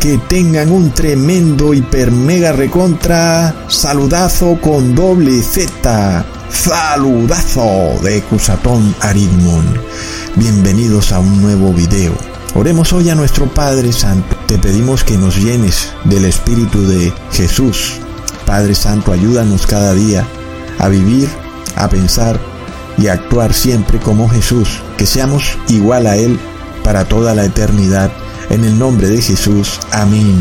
[0.00, 9.66] Que tengan un tremendo hiper mega recontra saludazo con doble Z, saludazo de Cusatón Aridmon.
[10.36, 12.14] Bienvenidos a un nuevo video.
[12.54, 14.36] Oremos hoy a nuestro Padre Santo.
[14.46, 18.00] Te pedimos que nos llenes del Espíritu de Jesús.
[18.46, 20.26] Padre Santo, ayúdanos cada día
[20.78, 21.28] a vivir,
[21.76, 22.40] a pensar
[22.96, 26.40] y a actuar siempre como Jesús, que seamos igual a Él
[26.82, 28.10] para toda la eternidad
[28.50, 29.80] en el nombre de Jesús.
[29.92, 30.36] Amén.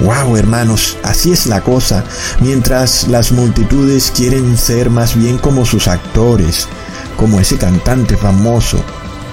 [0.00, 2.04] Wow, hermanos, así es la cosa.
[2.40, 6.68] Mientras las multitudes quieren ser más bien como sus actores,
[7.16, 8.84] como ese cantante famoso,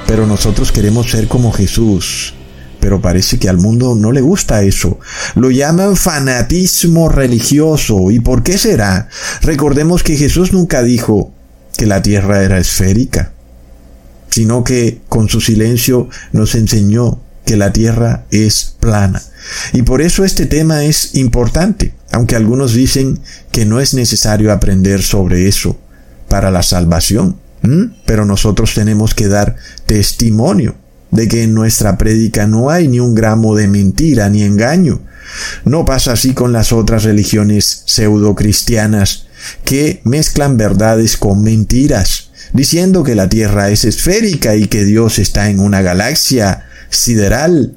[0.08, 2.36] pero nosotros queremos ser como Jesús.
[2.80, 5.00] Pero parece que al mundo no le gusta eso.
[5.36, 8.10] Lo llaman fanatismo religioso.
[8.10, 9.08] ¿Y por qué será?
[9.42, 11.32] Recordemos que Jesús nunca dijo
[11.78, 13.34] que la tierra era esférica,
[14.30, 17.20] sino que con su silencio nos enseñó
[17.52, 19.22] que la tierra es plana.
[19.74, 23.20] Y por eso este tema es importante, aunque algunos dicen
[23.52, 25.78] que no es necesario aprender sobre eso
[26.30, 27.42] para la salvación.
[28.06, 30.76] Pero nosotros tenemos que dar testimonio
[31.12, 35.02] de que en nuestra prédica no hay ni un gramo de mentira ni engaño.
[35.66, 39.26] No pasa así con las otras religiones pseudo cristianas
[39.66, 45.50] que mezclan verdades con mentiras, diciendo que la Tierra es esférica y que Dios está
[45.50, 47.74] en una galaxia sideral,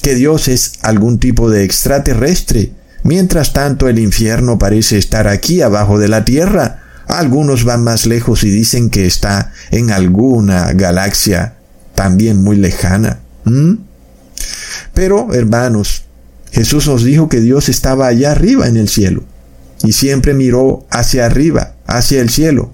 [0.00, 2.72] que Dios es algún tipo de extraterrestre.
[3.02, 6.82] Mientras tanto el infierno parece estar aquí abajo de la Tierra.
[7.06, 11.56] Algunos van más lejos y dicen que está en alguna galaxia
[11.94, 13.20] también muy lejana.
[14.94, 16.04] Pero, hermanos,
[16.50, 19.24] Jesús nos dijo que Dios estaba allá arriba en el cielo
[19.82, 22.72] y siempre miró hacia arriba, hacia el cielo.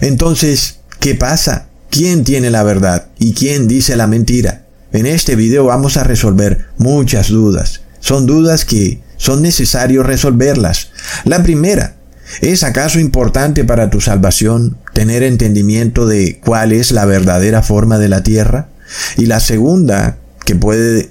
[0.00, 1.69] Entonces, ¿qué pasa?
[1.90, 4.62] Quién tiene la verdad y quién dice la mentira.
[4.92, 7.82] En este video vamos a resolver muchas dudas.
[8.00, 10.90] Son dudas que son necesarios resolverlas.
[11.24, 11.96] La primera,
[12.40, 18.08] ¿es acaso importante para tu salvación tener entendimiento de cuál es la verdadera forma de
[18.08, 18.68] la tierra?
[19.16, 21.10] Y la segunda, que puede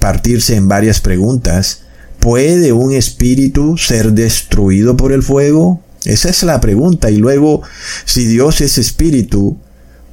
[0.00, 1.82] partirse en varias preguntas,
[2.18, 5.80] ¿puede un espíritu ser destruido por el fuego?
[6.04, 7.10] Esa es la pregunta.
[7.10, 7.62] Y luego,
[8.04, 9.58] si Dios es espíritu,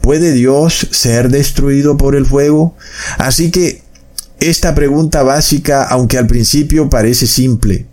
[0.01, 2.75] ¿Puede Dios ser destruido por el fuego?
[3.17, 3.83] Así que
[4.39, 7.85] esta pregunta básica, aunque al principio parece simple,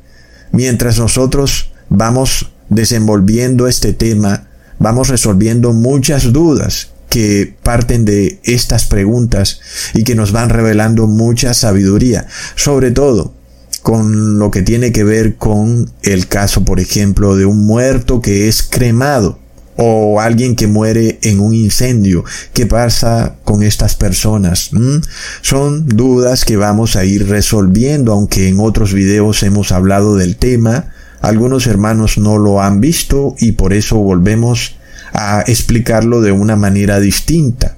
[0.51, 4.49] mientras nosotros vamos desenvolviendo este tema,
[4.79, 9.61] vamos resolviendo muchas dudas que parten de estas preguntas
[9.95, 13.35] y que nos van revelando mucha sabiduría, sobre todo
[13.83, 18.49] con lo que tiene que ver con el caso, por ejemplo, de un muerto que
[18.49, 19.39] es cremado
[19.81, 22.25] o alguien que muere en un incendio.
[22.53, 24.71] ¿Qué pasa con estas personas?
[24.73, 24.99] ¿Mm?
[25.41, 30.87] Son dudas que vamos a ir resolviendo, aunque en otros videos hemos hablado del tema.
[31.21, 34.75] Algunos hermanos no lo han visto y por eso volvemos
[35.13, 37.77] a explicarlo de una manera distinta.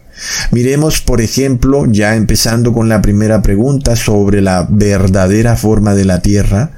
[0.53, 6.23] Miremos, por ejemplo, ya empezando con la primera pregunta sobre la verdadera forma de la
[6.23, 6.71] tierra,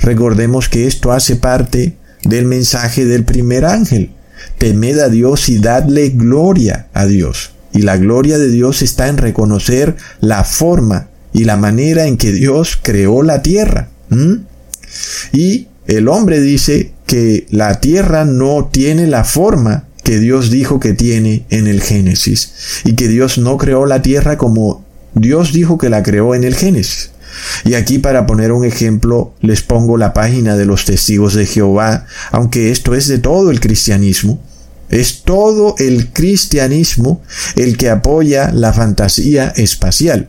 [0.00, 4.12] recordemos que esto hace parte del mensaje del primer ángel.
[4.58, 7.52] Temed a Dios y dadle gloria a Dios.
[7.72, 12.32] Y la gloria de Dios está en reconocer la forma y la manera en que
[12.32, 13.90] Dios creó la tierra.
[15.32, 20.94] Y el hombre dice que la tierra no tiene la forma que Dios dijo que
[20.94, 22.80] tiene en el Génesis.
[22.84, 24.84] Y que Dios no creó la tierra como
[25.14, 27.10] Dios dijo que la creó en el Génesis.
[27.64, 32.06] Y aquí para poner un ejemplo les pongo la página de los testigos de Jehová,
[32.30, 34.42] aunque esto es de todo el cristianismo.
[34.90, 37.22] Es todo el cristianismo
[37.56, 40.28] el que apoya la fantasía espacial.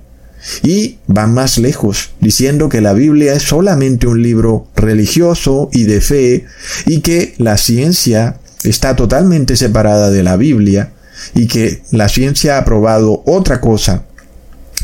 [0.63, 6.01] Y va más lejos, diciendo que la Biblia es solamente un libro religioso y de
[6.01, 6.45] fe,
[6.85, 10.94] y que la ciencia está totalmente separada de la Biblia,
[11.35, 14.06] y que la ciencia ha probado otra cosa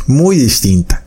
[0.07, 1.03] muy distinta.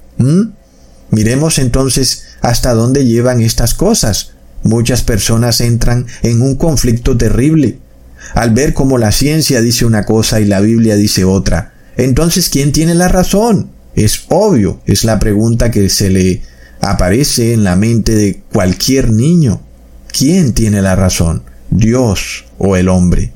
[1.10, 4.32] Miremos entonces hasta dónde llevan estas cosas.
[4.62, 7.78] Muchas personas entran en un conflicto terrible
[8.38, 11.72] al ver cómo la ciencia dice una cosa y la Biblia dice otra.
[11.96, 13.72] Entonces, ¿quién tiene la razón?
[13.96, 16.42] Es obvio, es la pregunta que se le
[16.80, 19.60] aparece en la mente de cualquier niño.
[20.16, 21.42] ¿Quién tiene la razón?
[21.70, 23.32] Dios o el hombre.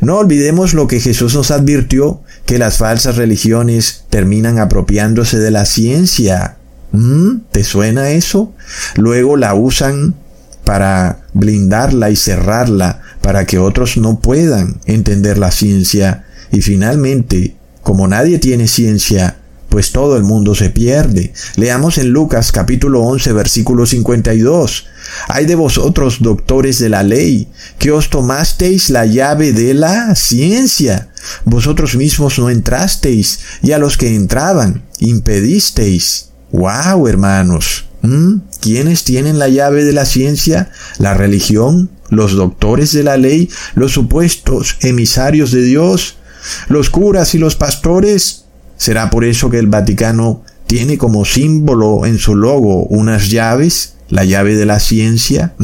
[0.00, 5.64] No olvidemos lo que Jesús nos advirtió, que las falsas religiones terminan apropiándose de la
[5.64, 6.58] ciencia
[6.94, 7.40] ¿Mm?
[7.50, 8.54] ¿Te suena eso?
[8.94, 10.14] Luego la usan
[10.64, 18.06] para blindarla y cerrarla para que otros no puedan entender la ciencia y finalmente, como
[18.06, 19.38] nadie tiene ciencia,
[19.68, 21.32] pues todo el mundo se pierde.
[21.56, 24.86] Leamos en Lucas capítulo 11 versículo 52.
[25.26, 31.08] Hay de vosotros, doctores de la ley, que os tomasteis la llave de la ciencia.
[31.44, 36.28] Vosotros mismos no entrasteis, y a los que entraban, impedisteis.
[36.52, 37.86] ¡Wow, hermanos!
[38.64, 40.70] ¿Quiénes tienen la llave de la ciencia?
[40.96, 41.90] ¿La religión?
[42.08, 43.50] ¿Los doctores de la ley?
[43.74, 46.16] ¿Los supuestos emisarios de Dios?
[46.68, 48.46] ¿Los curas y los pastores?
[48.78, 53.94] ¿Será por eso que el Vaticano tiene como símbolo en su logo unas llaves?
[54.08, 55.54] La llave de la ciencia.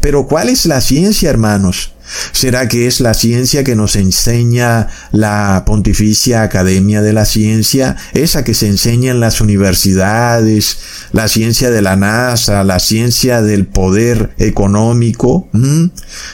[0.00, 1.92] Pero ¿cuál es la ciencia, hermanos?
[2.32, 7.98] ¿Será que es la ciencia que nos enseña la Pontificia Academia de la Ciencia?
[8.14, 10.78] Esa que se enseña en las universidades,
[11.12, 15.50] la ciencia de la NASA, la ciencia del poder económico.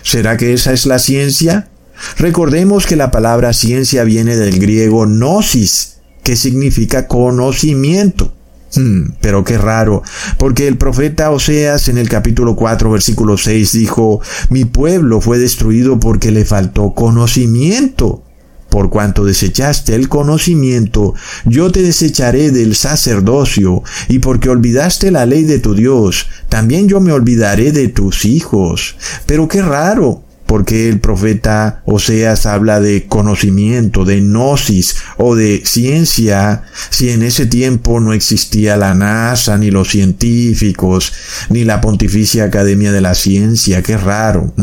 [0.04, 1.68] ¿Será que esa es la ciencia?
[2.16, 5.97] Recordemos que la palabra ciencia viene del griego gnosis,
[6.28, 8.34] que significa conocimiento.
[8.76, 10.02] Hmm, pero qué raro,
[10.36, 14.20] porque el profeta Oseas en el capítulo 4 versículo 6 dijo,
[14.50, 18.25] mi pueblo fue destruido porque le faltó conocimiento.
[18.69, 21.14] Por cuanto desechaste el conocimiento,
[21.46, 27.00] yo te desecharé del sacerdocio, y porque olvidaste la ley de tu Dios, también yo
[27.00, 28.96] me olvidaré de tus hijos.
[29.24, 36.62] Pero qué raro, porque el profeta Oseas habla de conocimiento, de gnosis o de ciencia,
[36.88, 41.12] si en ese tiempo no existía la NASA, ni los científicos,
[41.50, 44.54] ni la Pontificia Academia de la Ciencia, qué raro.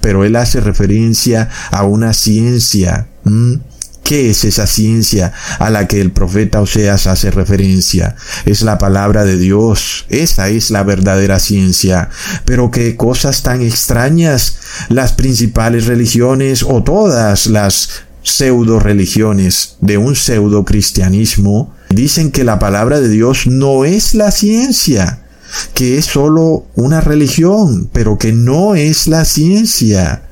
[0.00, 3.06] Pero él hace referencia a una ciencia.
[4.04, 8.16] ¿Qué es esa ciencia a la que el profeta Oseas hace referencia?
[8.44, 10.04] Es la palabra de Dios.
[10.10, 12.10] Esa es la verdadera ciencia.
[12.44, 14.58] Pero qué cosas tan extrañas.
[14.90, 22.58] Las principales religiones o todas las pseudo religiones de un pseudo cristianismo dicen que la
[22.58, 25.20] palabra de Dios no es la ciencia,
[25.72, 30.22] que es solo una religión, pero que no es la ciencia.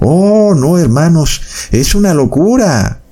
[0.00, 3.02] Oh, no, hermanos, es una locura.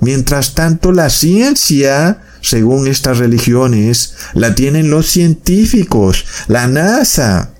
[0.00, 7.50] Mientras tanto, la ciencia, según estas religiones, la tienen los científicos, la NASA.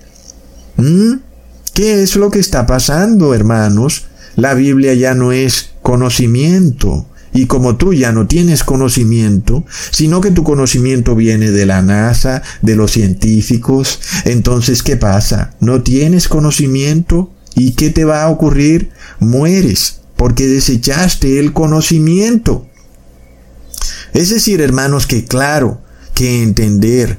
[1.75, 4.04] ¿Qué es lo que está pasando, hermanos?
[4.37, 7.06] La Biblia ya no es conocimiento.
[7.35, 12.42] Y como tú ya no tienes conocimiento, sino que tu conocimiento viene de la NASA,
[12.61, 15.54] de los científicos, entonces ¿qué pasa?
[15.61, 17.32] ¿No tienes conocimiento?
[17.54, 18.90] ¿Y qué te va a ocurrir?
[19.18, 22.64] Mueres porque desechaste el conocimiento.
[24.12, 25.80] Es decir, hermanos, que claro,
[26.14, 27.18] que entender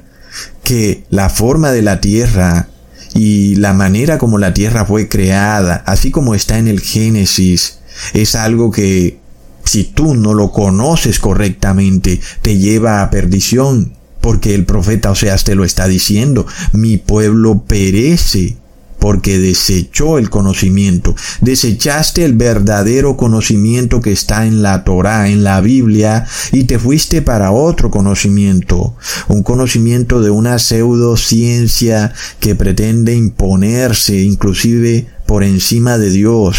[0.62, 2.70] que la forma de la tierra
[3.12, 7.80] y la manera como la tierra fue creada, así como está en el Génesis,
[8.14, 9.18] es algo que
[9.64, 15.54] si tú no lo conoces correctamente, te lleva a perdición, porque el profeta Oseas te
[15.54, 18.56] lo está diciendo, mi pueblo perece
[19.04, 21.14] porque desechó el conocimiento.
[21.42, 27.20] Desechaste el verdadero conocimiento que está en la Torá, en la Biblia, y te fuiste
[27.20, 28.96] para otro conocimiento,
[29.28, 36.56] un conocimiento de una pseudociencia que pretende imponerse inclusive por encima de Dios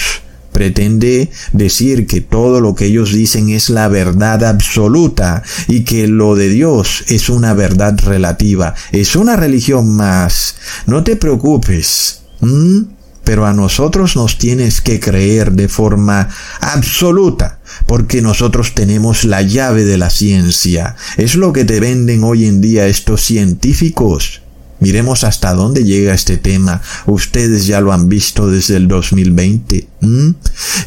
[0.51, 6.35] pretende decir que todo lo que ellos dicen es la verdad absoluta y que lo
[6.35, 10.55] de Dios es una verdad relativa, es una religión más.
[10.85, 12.83] No te preocupes, Mm,
[13.23, 16.29] pero a nosotros nos tienes que creer de forma
[16.61, 20.95] absoluta, porque nosotros tenemos la llave de la ciencia.
[21.17, 24.41] Es lo que te venden hoy en día estos científicos.
[24.79, 26.81] Miremos hasta dónde llega este tema.
[27.07, 29.87] Ustedes ya lo han visto desde el 2020.
[30.01, 30.29] ¿Mm?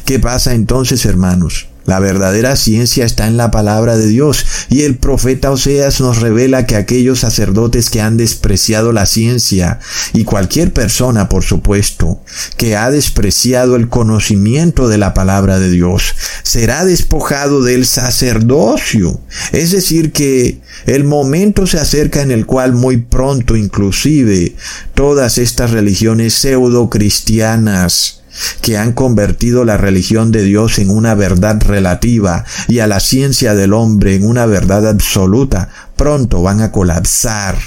[0.05, 1.68] ¿Qué pasa entonces, hermanos?
[1.85, 6.67] La verdadera ciencia está en la palabra de Dios y el profeta Oseas nos revela
[6.67, 9.79] que aquellos sacerdotes que han despreciado la ciencia
[10.13, 12.21] y cualquier persona, por supuesto,
[12.57, 19.19] que ha despreciado el conocimiento de la palabra de Dios, será despojado del sacerdocio.
[19.51, 24.55] Es decir, que el momento se acerca en el cual muy pronto inclusive
[24.93, 28.18] todas estas religiones pseudo cristianas
[28.61, 33.55] que han convertido la religión de Dios en una verdad relativa y a la ciencia
[33.55, 37.57] del hombre en una verdad absoluta, pronto van a colapsar.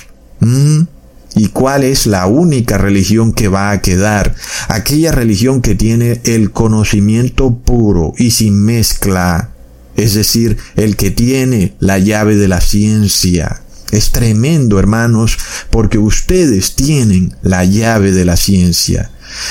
[0.40, 0.82] ¿Mm?
[1.34, 4.34] ¿Y cuál es la única religión que va a quedar?
[4.68, 9.50] Aquella religión que tiene el conocimiento puro y sin mezcla,
[9.96, 13.62] es decir, el que tiene la llave de la ciencia.
[13.92, 15.38] Es tremendo, hermanos,
[15.70, 19.10] porque ustedes tienen la llave de la ciencia.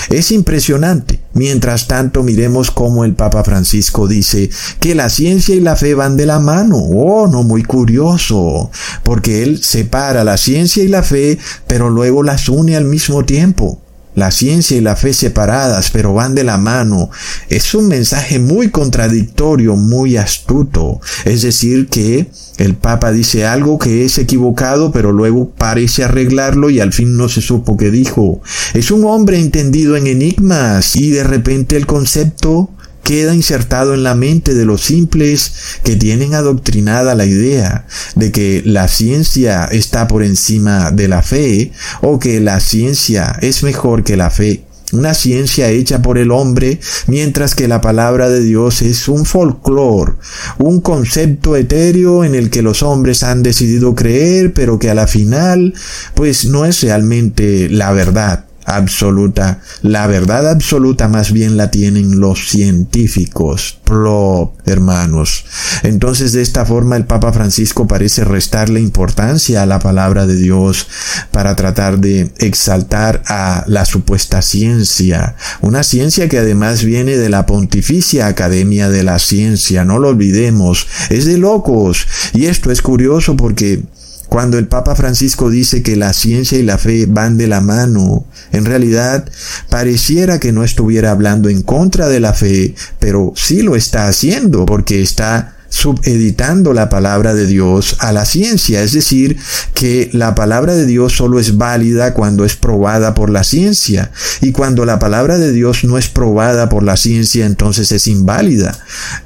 [0.10, 1.20] Es impresionante.
[1.34, 4.50] Mientras tanto, miremos cómo el Papa Francisco dice
[4.80, 6.78] que la ciencia y la fe van de la mano.
[6.78, 8.72] Oh, no, muy curioso,
[9.04, 11.38] porque él separa la ciencia y la fe,
[11.68, 13.82] pero luego las une al mismo tiempo
[14.16, 17.10] la ciencia y la fe separadas, pero van de la mano,
[17.50, 21.00] es un mensaje muy contradictorio, muy astuto.
[21.26, 22.28] Es decir, que
[22.58, 27.30] el Papa dice algo que es equivocado, pero luego parece arreglarlo y al fin no
[27.30, 28.42] se supo qué dijo.
[28.74, 32.70] Es un hombre entendido en enigmas y de repente el concepto
[33.04, 35.54] queda insertado en la mente de los simples
[35.84, 41.72] que tienen adoctrinada la idea de que la ciencia está por encima de la fe
[42.02, 44.64] o que la ciencia es mejor que la fe.
[44.92, 50.14] Una ciencia hecha por el hombre, mientras que la palabra de Dios es un folclore,
[50.58, 55.08] un concepto etéreo en el que los hombres han decidido creer, pero que a la
[55.08, 55.74] final,
[56.14, 59.60] pues no es realmente la verdad absoluta.
[59.82, 63.80] La verdad absoluta más bien la tienen los científicos.
[63.84, 65.46] Plop, hermanos.
[65.84, 70.88] Entonces de esta forma el Papa Francisco parece restarle importancia a la palabra de Dios
[71.32, 75.36] para tratar de exaltar a la supuesta ciencia.
[75.62, 79.86] Una ciencia que además viene de la Pontificia Academia de la Ciencia.
[79.86, 80.88] No lo olvidemos.
[81.10, 82.08] Es de locos.
[82.34, 83.84] Y esto es curioso porque
[84.32, 88.26] cuando el Papa Francisco dice que la ciencia y la fe van de la mano,
[88.54, 89.30] en realidad
[89.68, 94.66] pareciera que no estuviera hablando en contra de la fe, pero sí lo está haciendo
[94.66, 99.36] porque está subeditando la palabra de Dios a la ciencia, es decir,
[99.74, 104.54] que la palabra de Dios solo es válida cuando es probada por la ciencia, y
[104.54, 108.80] cuando la palabra de Dios no es probada por la ciencia, entonces es inválida.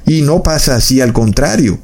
[0.04, 1.78] Y no pasa así al contrario,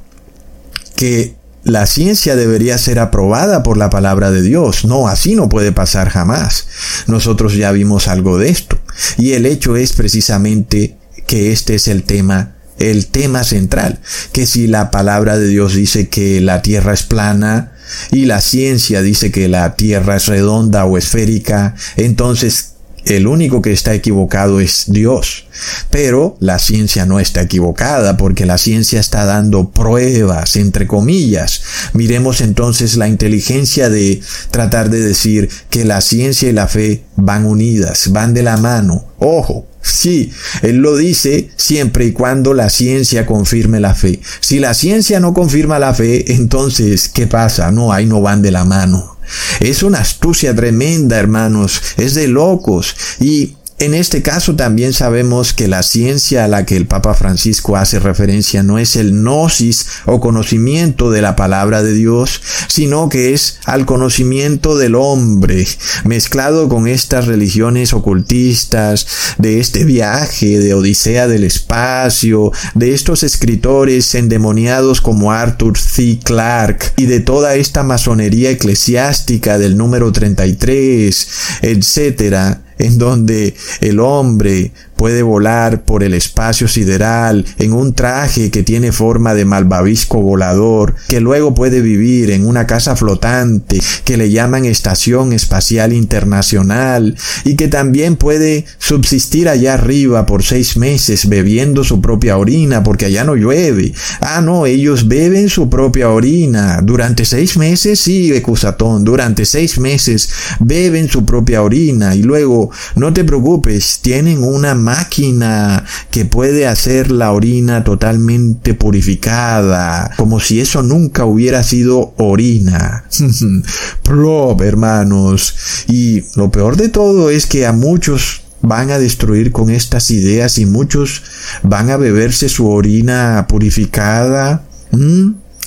[0.96, 4.84] que la ciencia debería ser aprobada por la palabra de Dios.
[4.84, 6.66] No, así no puede pasar jamás.
[7.06, 8.78] Nosotros ya vimos algo de esto.
[9.16, 14.00] Y el hecho es precisamente que este es el tema, el tema central.
[14.32, 17.72] Que si la palabra de Dios dice que la tierra es plana
[18.10, 22.71] y la ciencia dice que la tierra es redonda o esférica, entonces
[23.04, 25.46] el único que está equivocado es Dios.
[25.90, 31.62] Pero la ciencia no está equivocada porque la ciencia está dando pruebas, entre comillas.
[31.92, 37.46] Miremos entonces la inteligencia de tratar de decir que la ciencia y la fe van
[37.46, 39.04] unidas, van de la mano.
[39.18, 40.32] Ojo, Sí,
[40.62, 44.20] él lo dice siempre y cuando la ciencia confirme la fe.
[44.40, 47.72] Si la ciencia no confirma la fe, entonces, ¿qué pasa?
[47.72, 49.16] No, ahí no van de la mano.
[49.60, 52.96] Es una astucia tremenda, hermanos, es de locos.
[53.20, 57.76] Y en este caso también sabemos que la ciencia a la que el Papa Francisco
[57.76, 63.34] hace referencia no es el gnosis o conocimiento de la palabra de Dios, sino que
[63.34, 65.66] es al conocimiento del hombre,
[66.04, 69.08] mezclado con estas religiones ocultistas,
[69.38, 76.20] de este viaje de Odisea del espacio, de estos escritores endemoniados como Arthur C.
[76.22, 81.28] Clarke y de toda esta masonería eclesiástica del número 33,
[81.62, 88.62] etcétera en donde el hombre puede volar por el espacio sideral en un traje que
[88.62, 94.30] tiene forma de malvavisco volador, que luego puede vivir en una casa flotante que le
[94.30, 101.82] llaman Estación Espacial Internacional y que también puede subsistir allá arriba por seis meses bebiendo
[101.82, 103.94] su propia orina porque allá no llueve.
[104.20, 106.80] Ah, no, ellos beben su propia orina.
[106.80, 110.30] Durante seis meses, sí, Ecusatón, durante seis meses
[110.60, 117.10] beben su propia orina y luego, no te preocupes, tienen una máquina que puede hacer
[117.10, 123.04] la orina totalmente purificada, como si eso nunca hubiera sido orina.
[124.02, 125.54] Plop, hermanos.
[125.88, 130.58] Y lo peor de todo es que a muchos van a destruir con estas ideas
[130.58, 131.22] y muchos
[131.62, 134.64] van a beberse su orina purificada,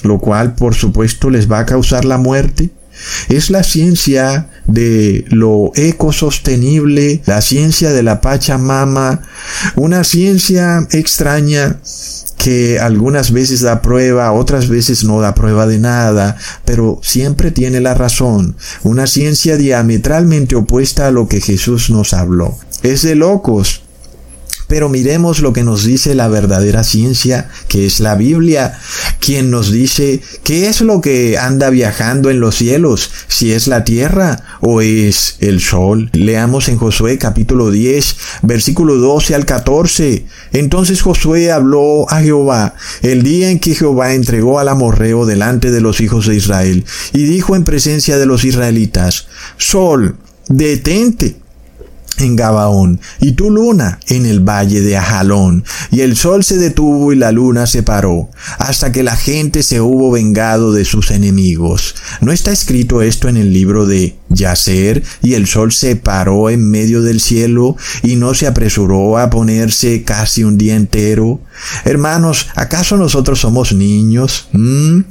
[0.04, 2.70] lo cual por supuesto les va a causar la muerte.
[3.30, 9.22] Es la ciencia de lo ecosostenible, la ciencia de la Pachamama,
[9.76, 11.80] una ciencia extraña
[12.38, 17.82] que algunas veces da prueba, otras veces no da prueba de nada, pero siempre tiene
[17.82, 22.56] la razón, una ciencia diametralmente opuesta a lo que Jesús nos habló.
[22.84, 23.85] Es de locos,
[24.68, 28.80] pero miremos lo que nos dice la verdadera ciencia, que es la Biblia,
[29.20, 33.84] quien nos dice qué es lo que anda viajando en los cielos, si es la
[33.84, 36.10] tierra o es el sol.
[36.14, 40.26] Leamos en Josué capítulo 10, versículo 12 al 14.
[40.54, 45.82] Entonces Josué habló a Jehová el día en que Jehová entregó al amorreo delante de
[45.82, 50.18] los hijos de Israel, y dijo en presencia de los israelitas, Sol,
[50.48, 51.45] detente
[52.24, 55.64] en Gabaón, y tu luna en el valle de Ajalón.
[55.92, 59.82] Y el sol se detuvo y la luna se paró, hasta que la gente se
[59.82, 61.96] hubo vengado de sus enemigos.
[62.22, 65.04] ¿No está escrito esto en el libro de Yacer?
[65.22, 70.04] Y el sol se paró en medio del cielo y no se apresuró a ponerse
[70.04, 71.42] casi un día entero.
[71.86, 74.48] Hermanos, ¿acaso nosotros somos niños?
[74.52, 75.02] ¿Mm?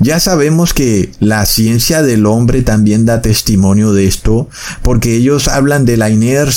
[0.00, 4.48] Ya sabemos que la ciencia del hombre también da testimonio de esto,
[4.82, 6.49] porque ellos hablan de la inercia,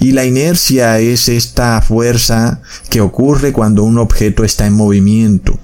[0.00, 5.58] y la inercia es esta fuerza que ocurre cuando un objeto está en movimiento.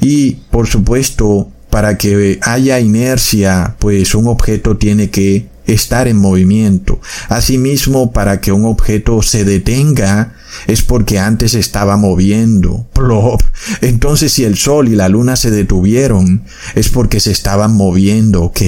[0.00, 7.00] Y, por supuesto, para que haya inercia, pues un objeto tiene que estar en movimiento.
[7.28, 10.34] Asimismo, para que un objeto se detenga,
[10.66, 12.86] es porque antes estaba moviendo.
[12.92, 13.42] Plop.
[13.80, 18.60] Entonces si el sol y la luna se detuvieron, es porque se estaban moviendo, ¿ok?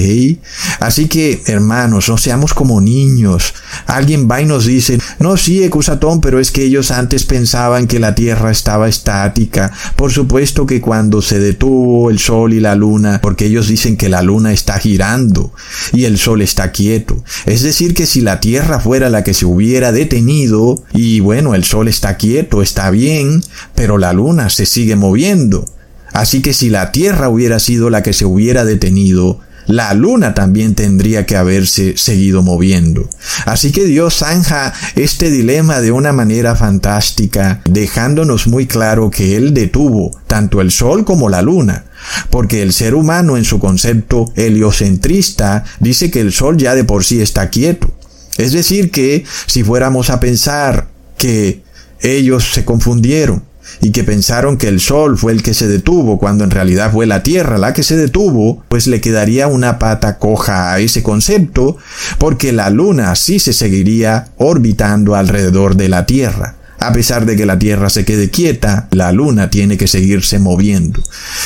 [0.79, 3.53] Así que, hermanos, no seamos como niños.
[3.85, 7.99] Alguien va y nos dice, no, sí, Ecusatón, pero es que ellos antes pensaban que
[7.99, 9.71] la Tierra estaba estática.
[9.95, 14.09] Por supuesto que cuando se detuvo el sol y la luna, porque ellos dicen que
[14.09, 15.53] la luna está girando
[15.91, 17.23] y el sol está quieto.
[17.45, 21.63] Es decir, que si la Tierra fuera la que se hubiera detenido, y bueno, el
[21.63, 23.41] sol está quieto, está bien,
[23.73, 25.65] pero la luna se sigue moviendo.
[26.13, 30.75] Así que si la Tierra hubiera sido la que se hubiera detenido, la luna también
[30.75, 33.09] tendría que haberse seguido moviendo.
[33.45, 39.53] Así que Dios zanja este dilema de una manera fantástica, dejándonos muy claro que Él
[39.53, 41.85] detuvo tanto el sol como la luna.
[42.29, 47.05] Porque el ser humano en su concepto heliocentrista dice que el sol ya de por
[47.05, 47.91] sí está quieto.
[48.37, 51.62] Es decir, que si fuéramos a pensar que
[52.03, 53.43] ellos se confundieron
[53.81, 57.05] y que pensaron que el sol fue el que se detuvo cuando en realidad fue
[57.05, 61.77] la tierra la que se detuvo, pues le quedaría una pata coja a ese concepto,
[62.17, 66.55] porque la luna sí se seguiría orbitando alrededor de la tierra.
[66.79, 71.01] A pesar de que la tierra se quede quieta, la luna tiene que seguirse moviendo.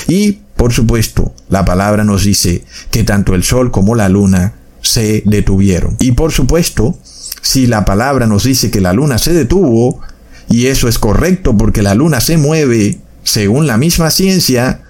[0.07, 5.21] Y, por supuesto, la palabra nos dice que tanto el sol como la luna se
[5.25, 5.95] detuvieron.
[5.99, 6.97] Y por supuesto,
[7.41, 10.01] si la palabra nos dice que la luna se detuvo,
[10.49, 14.81] y eso es correcto porque la luna se mueve según la misma ciencia,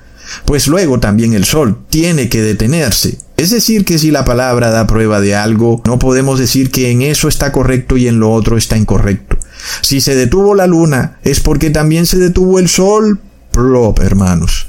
[0.45, 3.17] pues luego también el sol tiene que detenerse.
[3.37, 7.01] Es decir, que si la palabra da prueba de algo, no podemos decir que en
[7.01, 9.37] eso está correcto y en lo otro está incorrecto.
[9.81, 13.19] Si se detuvo la luna, es porque también se detuvo el sol.
[13.51, 14.67] Plop, hermanos.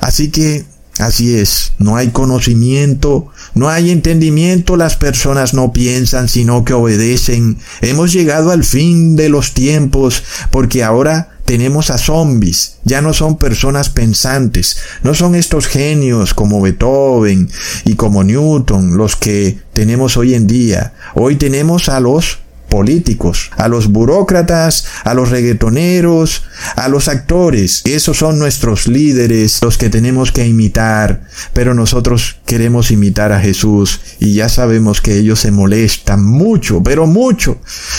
[0.00, 0.64] Así que
[1.00, 7.56] Así es, no hay conocimiento, no hay entendimiento, las personas no piensan, sino que obedecen.
[7.80, 13.38] Hemos llegado al fin de los tiempos, porque ahora tenemos a zombies, ya no son
[13.38, 17.48] personas pensantes, no son estos genios como Beethoven
[17.86, 20.92] y como Newton los que tenemos hoy en día.
[21.14, 26.44] Hoy tenemos a los políticos, a los burócratas, a los reggaetoneros,
[26.76, 27.82] a los actores.
[27.84, 31.24] Esos son nuestros líderes, los que tenemos que imitar.
[31.52, 37.06] Pero nosotros queremos imitar a Jesús y ya sabemos que ellos se molestan mucho, pero
[37.06, 37.58] mucho,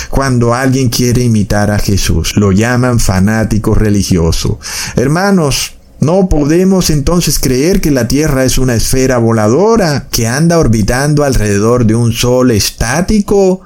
[0.10, 2.36] cuando alguien quiere imitar a Jesús.
[2.36, 4.60] Lo llaman fanático religioso.
[4.96, 11.24] Hermanos, no podemos entonces creer que la Tierra es una esfera voladora que anda orbitando
[11.24, 13.62] alrededor de un sol estático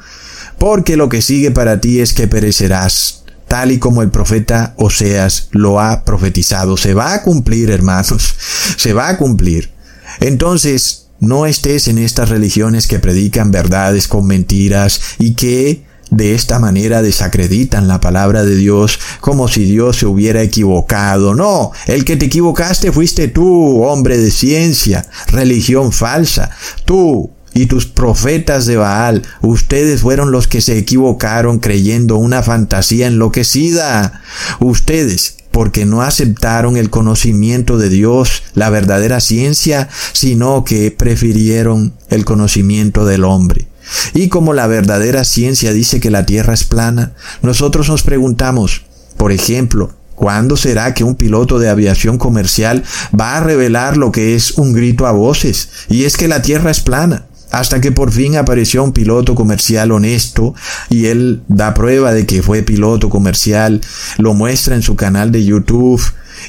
[0.57, 5.49] porque lo que sigue para ti es que perecerás, tal y como el profeta Oseas
[5.51, 6.77] lo ha profetizado.
[6.77, 8.35] Se va a cumplir, hermanos,
[8.77, 9.71] se va a cumplir.
[10.19, 16.59] Entonces, no estés en estas religiones que predican verdades con mentiras y que de esta
[16.59, 21.33] manera desacreditan la palabra de Dios como si Dios se hubiera equivocado.
[21.33, 26.51] No, el que te equivocaste fuiste tú, hombre de ciencia, religión falsa.
[26.85, 33.07] Tú, y tus profetas de Baal, ustedes fueron los que se equivocaron creyendo una fantasía
[33.07, 34.21] enloquecida.
[34.59, 42.25] Ustedes, porque no aceptaron el conocimiento de Dios, la verdadera ciencia, sino que prefirieron el
[42.25, 43.67] conocimiento del hombre.
[44.13, 48.83] Y como la verdadera ciencia dice que la Tierra es plana, nosotros nos preguntamos,
[49.17, 52.85] por ejemplo, ¿Cuándo será que un piloto de aviación comercial
[53.19, 55.67] va a revelar lo que es un grito a voces?
[55.89, 59.93] Y es que la Tierra es plana hasta que por fin apareció un piloto comercial
[59.93, 60.53] honesto
[60.89, 63.79] y él da prueba de que fue piloto comercial,
[64.17, 66.01] lo muestra en su canal de YouTube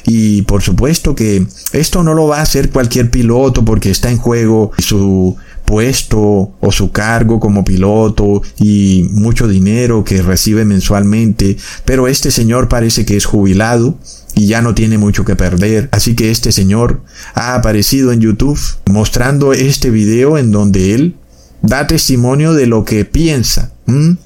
[0.05, 4.17] y por supuesto que esto no lo va a hacer cualquier piloto porque está en
[4.17, 12.09] juego su puesto o su cargo como piloto y mucho dinero que recibe mensualmente, pero
[12.09, 13.97] este señor parece que es jubilado
[14.37, 15.89] y ya no tiene mucho que perder.
[15.91, 17.01] Así que este señor
[17.33, 21.15] ha aparecido en YouTube mostrando este video en donde él
[21.63, 23.71] da testimonio de lo que piensa,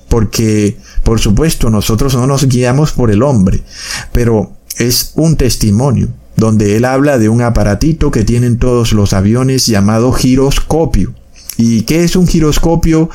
[0.09, 3.63] porque por supuesto nosotros no nos guiamos por el hombre,
[4.11, 9.65] pero es un testimonio donde él habla de un aparatito que tienen todos los aviones
[9.65, 11.13] llamado giroscopio.
[11.55, 13.09] ¿Y qué es un giroscopio?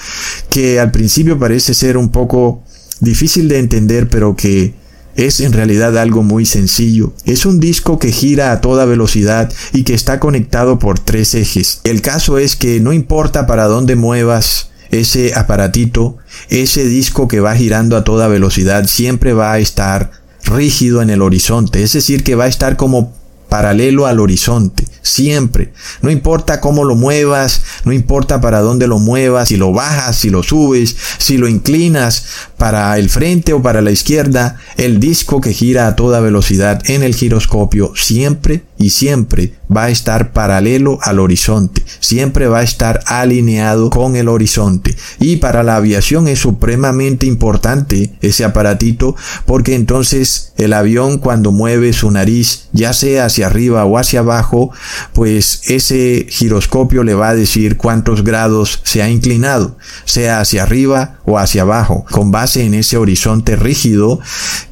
[0.49, 2.63] Que al principio parece ser un poco
[3.01, 4.86] difícil de entender, pero que
[5.17, 7.13] es en realidad algo muy sencillo.
[7.25, 11.81] Es un disco que gira a toda velocidad y que está conectado por tres ejes.
[11.85, 16.17] El caso es que no importa para dónde muevas ese aparatito,
[16.49, 20.11] ese disco que va girando a toda velocidad siempre va a estar
[20.45, 23.13] rígido en el horizonte, es decir, que va a estar como
[23.49, 25.73] paralelo al horizonte, siempre.
[26.03, 30.31] No importa cómo lo muevas, no importa para dónde lo muevas, si lo bajas, si
[30.31, 32.25] lo subes, si lo inclinas
[32.57, 37.03] para el frente o para la izquierda, el disco que gira a toda velocidad en
[37.03, 43.01] el giroscopio siempre y siempre va a estar paralelo al horizonte, siempre va a estar
[43.07, 44.97] alineado con el horizonte.
[45.19, 51.93] Y para la aviación es supremamente importante ese aparatito porque entonces el avión cuando mueve
[51.93, 54.71] su nariz, ya sea hacia arriba o hacia abajo,
[55.13, 61.19] pues ese giroscopio le va a decir cuántos grados se ha inclinado, sea hacia arriba
[61.25, 64.21] o hacia abajo, con base en ese horizonte rígido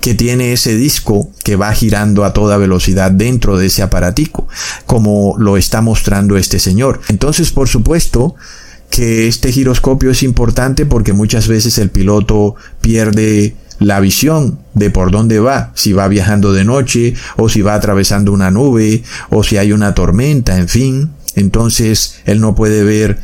[0.01, 4.49] que tiene ese disco que va girando a toda velocidad dentro de ese aparatico
[4.87, 7.01] como lo está mostrando este señor.
[7.09, 8.35] Entonces, por supuesto,
[8.91, 15.11] que este giroscopio es importante porque muchas veces el piloto pierde la visión de por
[15.11, 19.59] dónde va, si va viajando de noche o si va atravesando una nube o si
[19.59, 21.11] hay una tormenta, en fin.
[21.37, 23.19] Entonces él no puede ver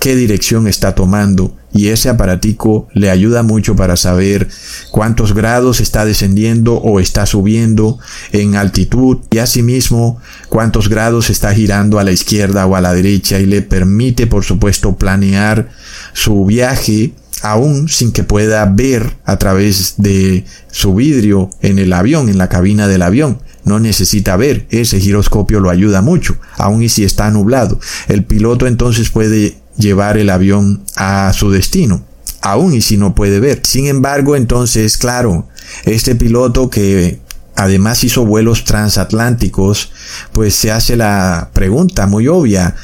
[0.00, 4.48] qué dirección está tomando y ese aparatico le ayuda mucho para saber
[4.90, 7.98] cuántos grados está descendiendo o está subiendo
[8.32, 13.40] en altitud y asimismo cuántos grados está girando a la izquierda o a la derecha
[13.40, 15.68] y le permite por supuesto planear
[16.12, 17.12] su viaje
[17.44, 22.48] aún sin que pueda ver a través de su vidrio en el avión, en la
[22.48, 23.38] cabina del avión.
[23.64, 27.78] No necesita ver, ese giroscopio lo ayuda mucho, aun y si está nublado.
[28.08, 32.02] El piloto entonces puede llevar el avión a su destino,
[32.40, 33.60] aun y si no puede ver.
[33.62, 35.46] Sin embargo, entonces, claro,
[35.84, 37.20] este piloto que
[37.56, 39.92] además hizo vuelos transatlánticos,
[40.32, 42.74] pues se hace la pregunta muy obvia.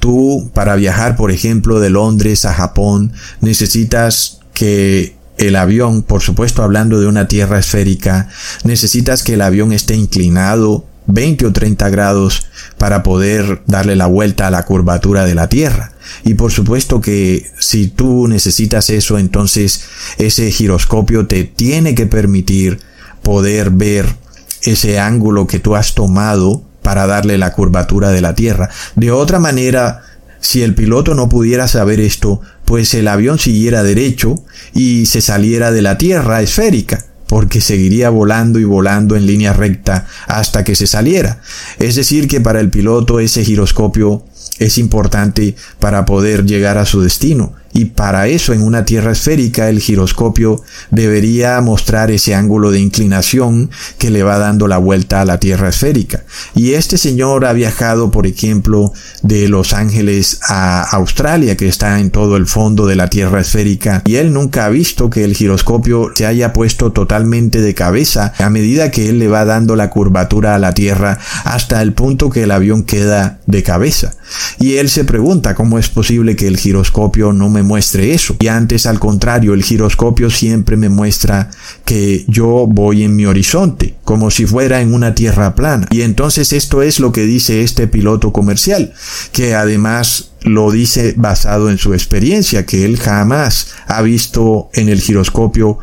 [0.00, 6.62] Tú, para viajar, por ejemplo, de Londres a Japón, necesitas que el avión, por supuesto
[6.62, 8.28] hablando de una tierra esférica,
[8.64, 14.46] necesitas que el avión esté inclinado 20 o 30 grados para poder darle la vuelta
[14.46, 15.92] a la curvatura de la Tierra.
[16.22, 19.84] Y por supuesto que si tú necesitas eso, entonces
[20.18, 22.80] ese giroscopio te tiene que permitir
[23.22, 24.16] poder ver
[24.62, 28.70] ese ángulo que tú has tomado para darle la curvatura de la Tierra.
[28.96, 30.04] De otra manera,
[30.40, 34.36] si el piloto no pudiera saber esto, pues el avión siguiera derecho
[34.72, 40.06] y se saliera de la Tierra esférica porque seguiría volando y volando en línea recta
[40.28, 41.42] hasta que se saliera.
[41.78, 44.24] Es decir, que para el piloto ese giroscopio
[44.58, 47.52] es importante para poder llegar a su destino.
[47.72, 53.70] Y para eso en una Tierra esférica el giroscopio debería mostrar ese ángulo de inclinación
[53.98, 56.24] que le va dando la vuelta a la Tierra esférica.
[56.54, 62.10] Y este señor ha viajado, por ejemplo, de Los Ángeles a Australia, que está en
[62.10, 66.10] todo el fondo de la Tierra esférica, y él nunca ha visto que el giroscopio
[66.14, 70.54] se haya puesto totalmente de cabeza a medida que él le va dando la curvatura
[70.54, 74.14] a la Tierra hasta el punto que el avión queda de cabeza.
[74.58, 78.36] Y él se pregunta cómo es posible que el giroscopio no me muestre eso.
[78.38, 81.50] Y antes, al contrario, el giroscopio siempre me muestra
[81.84, 85.86] que yo voy en mi horizonte, como si fuera en una tierra plana.
[85.90, 88.92] Y entonces esto es lo que dice este piloto comercial,
[89.32, 95.00] que además lo dice basado en su experiencia, que él jamás ha visto en el
[95.00, 95.78] giroscopio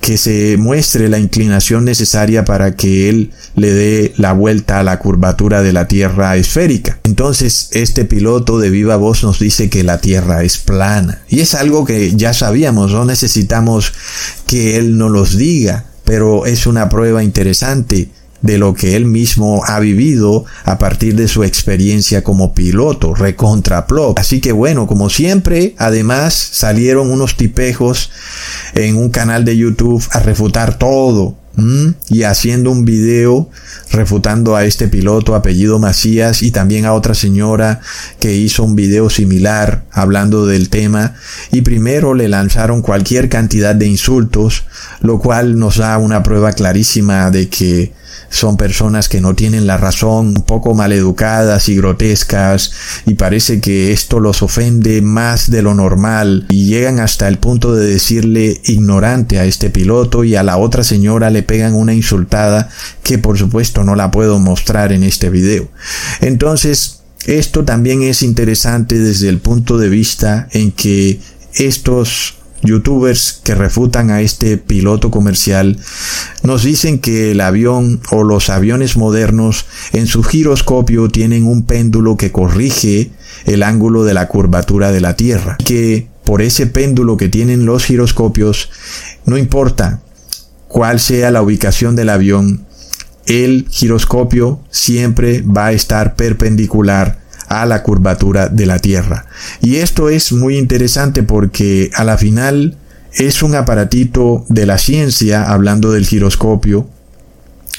[0.00, 4.98] que se muestre la inclinación necesaria para que él le dé la vuelta a la
[4.98, 6.98] curvatura de la Tierra esférica.
[7.04, 11.22] Entonces, este piloto de viva voz nos dice que la Tierra es plana.
[11.28, 13.92] Y es algo que ya sabíamos, no necesitamos
[14.46, 18.08] que él nos los diga, pero es una prueba interesante
[18.42, 24.18] de lo que él mismo ha vivido a partir de su experiencia como piloto, recontraplop.
[24.18, 28.10] Así que bueno, como siempre, además salieron unos tipejos
[28.74, 31.36] en un canal de YouTube a refutar todo
[32.08, 33.50] y haciendo un video
[33.90, 37.80] refutando a este piloto apellido Macías y también a otra señora
[38.18, 41.14] que hizo un video similar hablando del tema
[41.52, 44.64] y primero le lanzaron cualquier cantidad de insultos,
[45.00, 47.92] lo cual nos da una prueba clarísima de que
[48.28, 52.72] son personas que no tienen la razón, un poco maleducadas y grotescas,
[53.06, 57.74] y parece que esto los ofende más de lo normal, y llegan hasta el punto
[57.74, 62.68] de decirle ignorante a este piloto y a la otra señora le pegan una insultada
[63.02, 65.68] que por supuesto no la puedo mostrar en este video.
[66.20, 71.20] Entonces, esto también es interesante desde el punto de vista en que
[71.54, 75.78] estos youtubers que refutan a este piloto comercial
[76.42, 82.16] nos dicen que el avión o los aviones modernos en su giroscopio tienen un péndulo
[82.16, 83.10] que corrige
[83.46, 87.84] el ángulo de la curvatura de la Tierra, que por ese péndulo que tienen los
[87.84, 88.70] giroscopios,
[89.24, 90.02] no importa
[90.68, 92.66] cuál sea la ubicación del avión,
[93.26, 99.26] el giroscopio siempre va a estar perpendicular a la curvatura de la Tierra.
[99.60, 102.78] Y esto es muy interesante porque a la final
[103.12, 106.88] es un aparatito de la ciencia, hablando del giroscopio,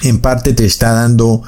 [0.03, 1.41] en parte te está dando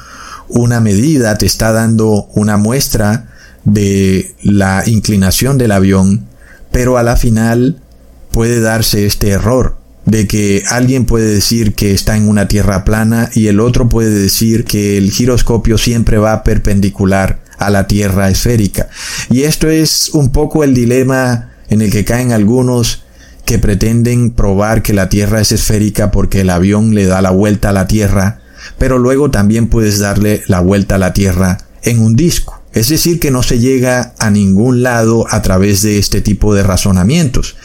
[0.48, 3.28] una medida, te está dando una muestra
[3.66, 6.26] de la inclinación del avión,
[6.72, 7.82] pero a la final
[8.32, 13.30] puede darse este error de que alguien puede decir que está en una tierra plana
[13.34, 18.90] y el otro puede decir que el giroscopio siempre va perpendicular a la Tierra esférica.
[19.30, 23.04] Y esto es un poco el dilema en el que caen algunos
[23.46, 27.70] que pretenden probar que la Tierra es esférica porque el avión le da la vuelta
[27.70, 28.42] a la Tierra,
[28.78, 32.62] pero luego también puedes darle la vuelta a la Tierra en un disco.
[32.74, 36.64] Es decir, que no se llega a ningún lado a través de este tipo de
[36.64, 37.56] razonamientos.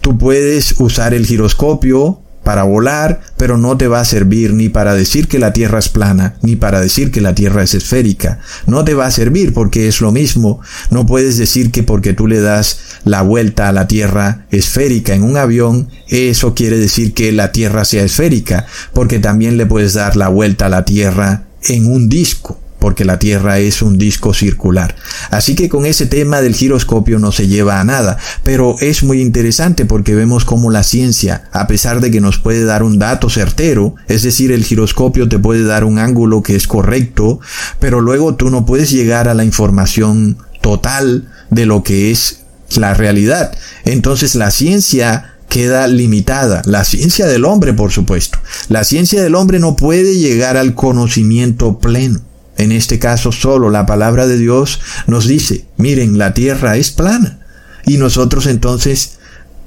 [0.00, 4.94] Tú puedes usar el giroscopio para volar, pero no te va a servir ni para
[4.94, 8.40] decir que la Tierra es plana, ni para decir que la Tierra es esférica.
[8.66, 10.60] No te va a servir porque es lo mismo.
[10.90, 15.22] No puedes decir que porque tú le das la vuelta a la Tierra esférica en
[15.22, 20.16] un avión, eso quiere decir que la Tierra sea esférica, porque también le puedes dar
[20.16, 24.96] la vuelta a la Tierra en un disco porque la Tierra es un disco circular.
[25.30, 29.20] Así que con ese tema del giroscopio no se lleva a nada, pero es muy
[29.20, 33.30] interesante porque vemos cómo la ciencia, a pesar de que nos puede dar un dato
[33.30, 37.38] certero, es decir, el giroscopio te puede dar un ángulo que es correcto,
[37.78, 42.40] pero luego tú no puedes llegar a la información total de lo que es
[42.74, 43.56] la realidad.
[43.84, 46.62] Entonces la ciencia queda limitada.
[46.64, 48.40] La ciencia del hombre, por supuesto.
[48.68, 52.22] La ciencia del hombre no puede llegar al conocimiento pleno.
[52.56, 57.40] En este caso solo la palabra de Dios nos dice, miren, la tierra es plana.
[57.84, 59.18] Y nosotros entonces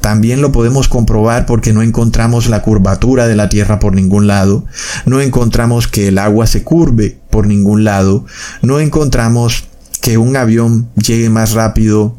[0.05, 4.63] también lo podemos comprobar porque no encontramos la curvatura de la tierra por ningún lado,
[5.07, 8.23] no encontramos que el agua se curve por ningún lado,
[8.61, 9.63] no encontramos
[10.01, 12.15] que un avión llegue más rápido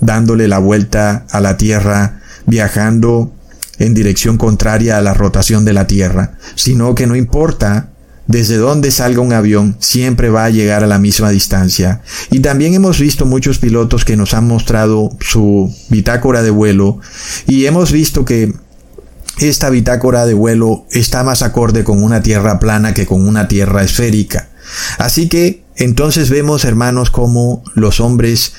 [0.00, 3.32] dándole la vuelta a la tierra, viajando
[3.78, 7.90] en dirección contraria a la rotación de la tierra, sino que no importa
[8.26, 12.02] desde donde salga un avión siempre va a llegar a la misma distancia.
[12.30, 16.98] Y también hemos visto muchos pilotos que nos han mostrado su bitácora de vuelo
[17.46, 18.52] y hemos visto que
[19.38, 23.82] esta bitácora de vuelo está más acorde con una tierra plana que con una tierra
[23.82, 24.48] esférica.
[24.98, 28.54] Así que entonces vemos, hermanos, como los hombres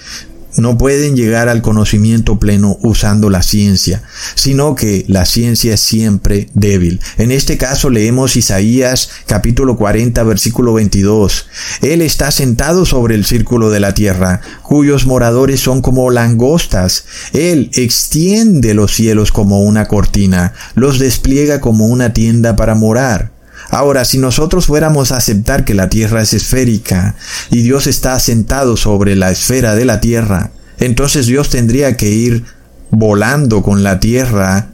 [0.57, 4.03] no pueden llegar al conocimiento pleno usando la ciencia,
[4.35, 6.99] sino que la ciencia es siempre débil.
[7.17, 11.47] En este caso leemos Isaías capítulo 40 versículo 22.
[11.81, 17.05] Él está sentado sobre el círculo de la tierra, cuyos moradores son como langostas.
[17.33, 23.36] Él extiende los cielos como una cortina, los despliega como una tienda para morar.
[23.69, 27.15] Ahora, si nosotros fuéramos a aceptar que la Tierra es esférica
[27.49, 32.45] y Dios está asentado sobre la esfera de la Tierra, entonces Dios tendría que ir
[32.91, 34.67] volando con la Tierra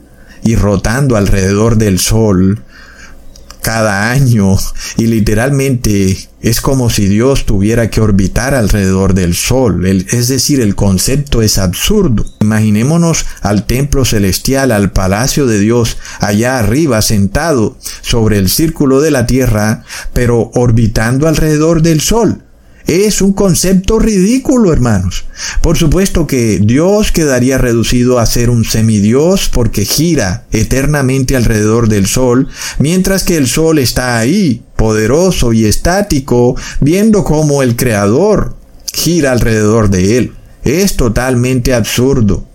[0.44, 2.62] y rotando alrededor del Sol
[3.64, 4.58] cada año
[4.98, 9.86] y literalmente es como si Dios tuviera que orbitar alrededor del Sol.
[9.86, 12.26] es decir, el concepto es absurdo.
[12.42, 19.10] Imaginémonos al templo celestial, al palacio de Dios, allá arriba sentado sobre el círculo de
[19.10, 22.43] la Tierra, pero orbitando alrededor del Sol.
[22.86, 25.24] Es un concepto ridículo, hermanos.
[25.62, 32.06] Por supuesto que Dios quedaría reducido a ser un semidios porque gira eternamente alrededor del
[32.06, 38.56] Sol, mientras que el Sol está ahí, poderoso y estático, viendo cómo el Creador
[38.92, 40.32] gira alrededor de él.
[40.64, 42.46] Es totalmente absurdo,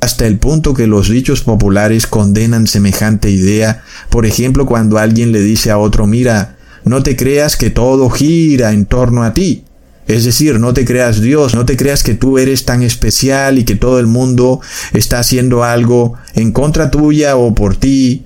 [0.00, 3.84] hasta el punto que los dichos populares condenan semejante idea.
[4.08, 8.72] Por ejemplo, cuando alguien le dice a otro, mira, no te creas que todo gira
[8.72, 9.64] en torno a ti.
[10.06, 13.64] Es decir, no te creas Dios, no te creas que tú eres tan especial y
[13.64, 14.60] que todo el mundo
[14.92, 18.24] está haciendo algo en contra tuya o por ti.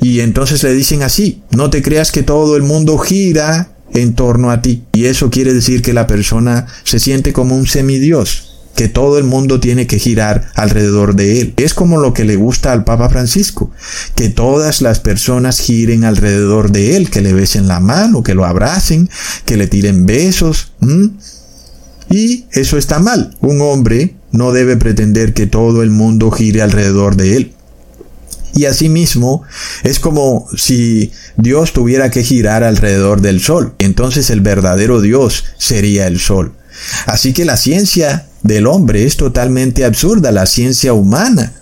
[0.00, 4.50] Y entonces le dicen así, no te creas que todo el mundo gira en torno
[4.50, 4.84] a ti.
[4.94, 8.47] Y eso quiere decir que la persona se siente como un semidios
[8.78, 11.54] que todo el mundo tiene que girar alrededor de él.
[11.56, 13.72] Es como lo que le gusta al Papa Francisco,
[14.14, 18.44] que todas las personas giren alrededor de él, que le besen la mano, que lo
[18.44, 19.10] abracen,
[19.44, 20.74] que le tiren besos.
[22.08, 23.36] Y eso está mal.
[23.40, 27.54] Un hombre no debe pretender que todo el mundo gire alrededor de él.
[28.54, 29.42] Y asimismo,
[29.82, 33.74] es como si Dios tuviera que girar alrededor del sol.
[33.80, 36.54] Entonces el verdadero Dios sería el sol.
[37.06, 41.52] Así que la ciencia del hombre es totalmente absurda, la ciencia humana.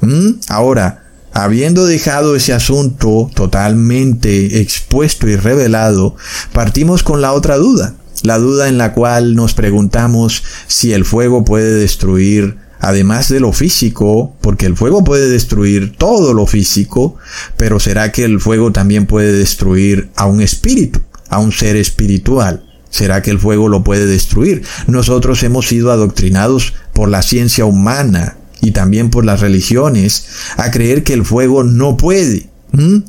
[0.00, 0.40] ¿Mm?
[0.48, 6.16] Ahora, habiendo dejado ese asunto totalmente expuesto y revelado,
[6.52, 11.44] partimos con la otra duda, la duda en la cual nos preguntamos si el fuego
[11.44, 17.16] puede destruir, además de lo físico, porque el fuego puede destruir todo lo físico,
[17.56, 22.64] pero ¿será que el fuego también puede destruir a un espíritu, a un ser espiritual?
[22.92, 24.62] ¿Será que el fuego lo puede destruir?
[24.86, 30.26] Nosotros hemos sido adoctrinados por la ciencia humana y también por las religiones
[30.58, 32.50] a creer que el fuego no puede,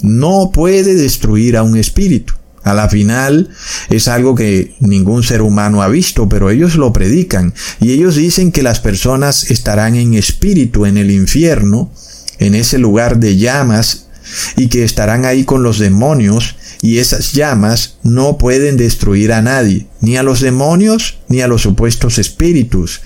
[0.02, 2.34] no puede destruir a un espíritu.
[2.64, 3.50] A la final
[3.90, 8.54] es algo que ningún ser humano ha visto, pero ellos lo predican y ellos dicen
[8.54, 11.92] que las personas estarán en espíritu en el infierno,
[12.40, 14.08] en ese lugar de llamas,
[14.56, 19.88] y que estarán ahí con los demonios y esas llamas no pueden destruir a nadie,
[20.02, 23.00] ni a los demonios, ni a los supuestos espíritus.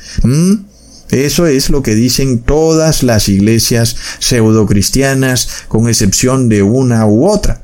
[1.12, 7.62] Eso es lo que dicen todas las iglesias pseudocristianas, con excepción de una u otra.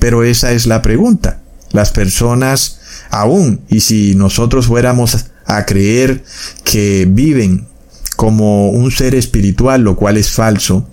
[0.00, 1.42] Pero esa es la pregunta.
[1.70, 2.80] Las personas,
[3.10, 6.24] aún, y si nosotros fuéramos a creer
[6.64, 7.68] que viven
[8.16, 10.88] como un ser espiritual, lo cual es falso,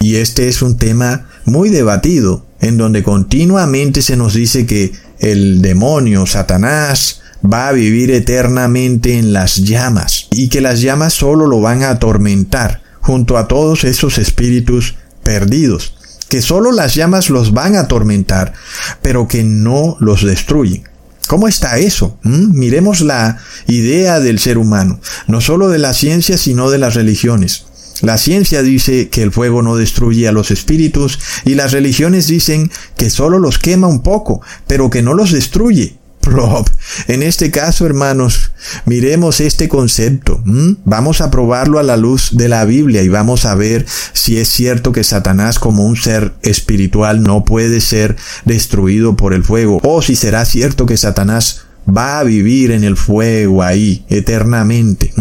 [0.00, 5.60] y este es un tema muy debatido, en donde continuamente se nos dice que el
[5.62, 11.60] demonio, Satanás, va a vivir eternamente en las llamas y que las llamas solo lo
[11.60, 15.94] van a atormentar junto a todos esos espíritus perdidos,
[16.28, 18.52] que solo las llamas los van a atormentar,
[19.02, 20.84] pero que no los destruyen.
[21.26, 22.18] ¿Cómo está eso?
[22.22, 22.58] ¿Mm?
[22.58, 27.66] Miremos la idea del ser humano, no solo de la ciencia, sino de las religiones.
[28.02, 32.70] La ciencia dice que el fuego no destruye a los espíritus y las religiones dicen
[32.96, 36.00] que solo los quema un poco, pero que no los destruye.
[36.20, 36.68] Prop.
[37.08, 38.52] En este caso, hermanos,
[38.84, 40.42] miremos este concepto.
[40.84, 44.48] Vamos a probarlo a la luz de la Biblia y vamos a ver si es
[44.48, 50.02] cierto que Satanás como un ser espiritual no puede ser destruido por el fuego o
[50.02, 55.12] si será cierto que Satanás va a vivir en el fuego ahí eternamente.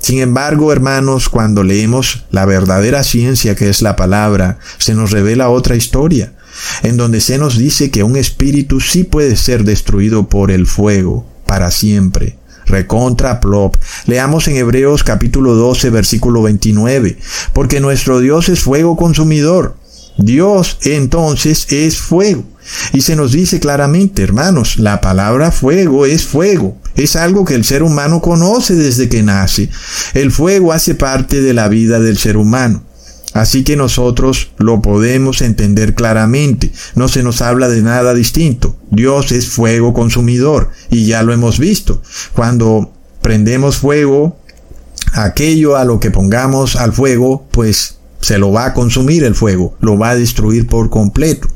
[0.00, 5.50] Sin embargo, hermanos, cuando leemos la verdadera ciencia que es la palabra, se nos revela
[5.50, 6.32] otra historia,
[6.82, 11.26] en donde se nos dice que un espíritu sí puede ser destruido por el fuego
[11.46, 12.38] para siempre.
[12.66, 13.76] Recontra plop.
[14.06, 17.18] Leamos en Hebreos capítulo 12 versículo 29.
[17.52, 19.76] Porque nuestro Dios es fuego consumidor.
[20.16, 22.44] Dios entonces es fuego.
[22.92, 26.76] Y se nos dice claramente, hermanos, la palabra fuego es fuego.
[26.96, 29.70] Es algo que el ser humano conoce desde que nace.
[30.14, 32.82] El fuego hace parte de la vida del ser humano.
[33.32, 36.72] Así que nosotros lo podemos entender claramente.
[36.96, 38.76] No se nos habla de nada distinto.
[38.90, 42.02] Dios es fuego consumidor y ya lo hemos visto.
[42.34, 42.92] Cuando
[43.22, 44.36] prendemos fuego,
[45.12, 49.76] aquello a lo que pongamos al fuego, pues se lo va a consumir el fuego,
[49.80, 51.48] lo va a destruir por completo.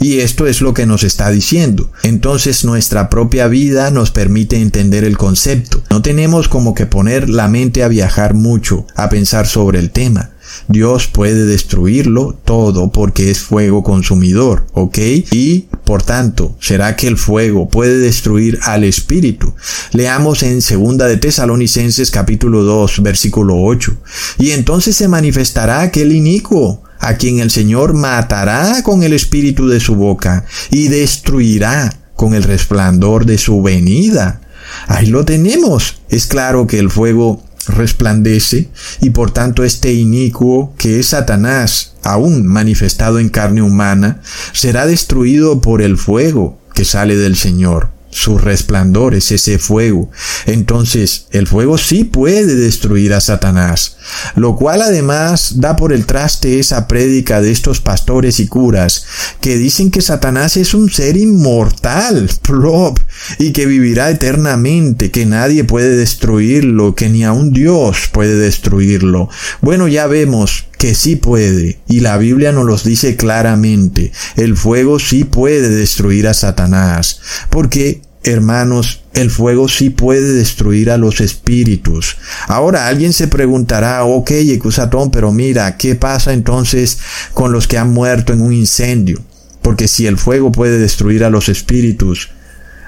[0.00, 1.90] Y esto es lo que nos está diciendo.
[2.02, 5.82] Entonces nuestra propia vida nos permite entender el concepto.
[5.90, 10.30] No tenemos como que poner la mente a viajar mucho, a pensar sobre el tema.
[10.68, 14.98] Dios puede destruirlo todo porque es fuego consumidor, ¿ok?
[15.30, 19.54] Y, por tanto, ¿será que el fuego puede destruir al espíritu?
[19.92, 23.96] Leamos en segunda de Tesalonicenses capítulo 2, versículo 8.
[24.38, 29.80] Y entonces se manifestará aquel inicuo a quien el Señor matará con el espíritu de
[29.80, 34.40] su boca y destruirá con el resplandor de su venida.
[34.86, 35.96] Ahí lo tenemos.
[36.08, 38.68] Es claro que el fuego resplandece
[39.00, 44.20] y por tanto este inicuo que es Satanás, aún manifestado en carne humana,
[44.52, 47.90] será destruido por el fuego que sale del Señor.
[48.10, 50.10] Su resplandor es ese fuego.
[50.44, 53.96] Entonces, el fuego sí puede destruir a Satanás.
[54.36, 59.04] Lo cual además da por el traste esa prédica de estos pastores y curas
[59.40, 62.98] que dicen que Satanás es un ser inmortal, plop,
[63.38, 69.28] y que vivirá eternamente, que nadie puede destruirlo, que ni aun Dios puede destruirlo.
[69.60, 74.98] Bueno, ya vemos que sí puede, y la Biblia nos los dice claramente, el fuego
[74.98, 82.16] sí puede destruir a Satanás, porque Hermanos, el fuego sí puede destruir a los espíritus.
[82.46, 86.98] Ahora alguien se preguntará, ok, Ecusatón, pero mira, ¿qué pasa entonces
[87.34, 89.20] con los que han muerto en un incendio?
[89.60, 92.30] Porque si el fuego puede destruir a los espíritus,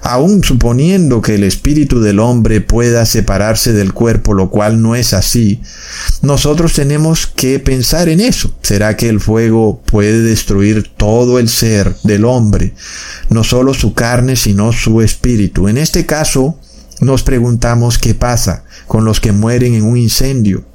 [0.04, 5.14] aun suponiendo que el espíritu del hombre pueda separarse del cuerpo, lo cual no es
[5.14, 5.62] así,
[6.20, 8.54] nosotros tenemos que pensar en eso.
[8.60, 12.74] ¿Será que el fuego puede destruir todo el ser del hombre?
[13.30, 15.68] No solo su carne, sino su espíritu.
[15.68, 16.58] En este caso,
[17.00, 20.66] nos preguntamos qué pasa con los que mueren en un incendio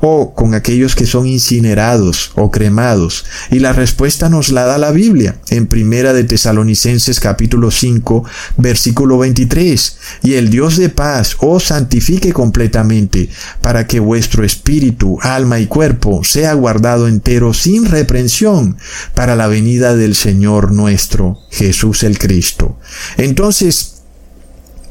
[0.00, 3.24] o con aquellos que son incinerados o cremados?
[3.50, 8.24] Y la respuesta nos la da la Biblia en Primera de Tesalonicenses capítulo 5
[8.56, 9.96] versículo 23.
[10.22, 13.28] Y el Dios de paz os santifique completamente
[13.60, 18.76] para que vuestro espíritu, alma y cuerpo sea guardado entero sin reprensión
[19.14, 22.78] para la venida del Señor nuestro Jesús el Cristo.
[23.16, 24.01] Entonces,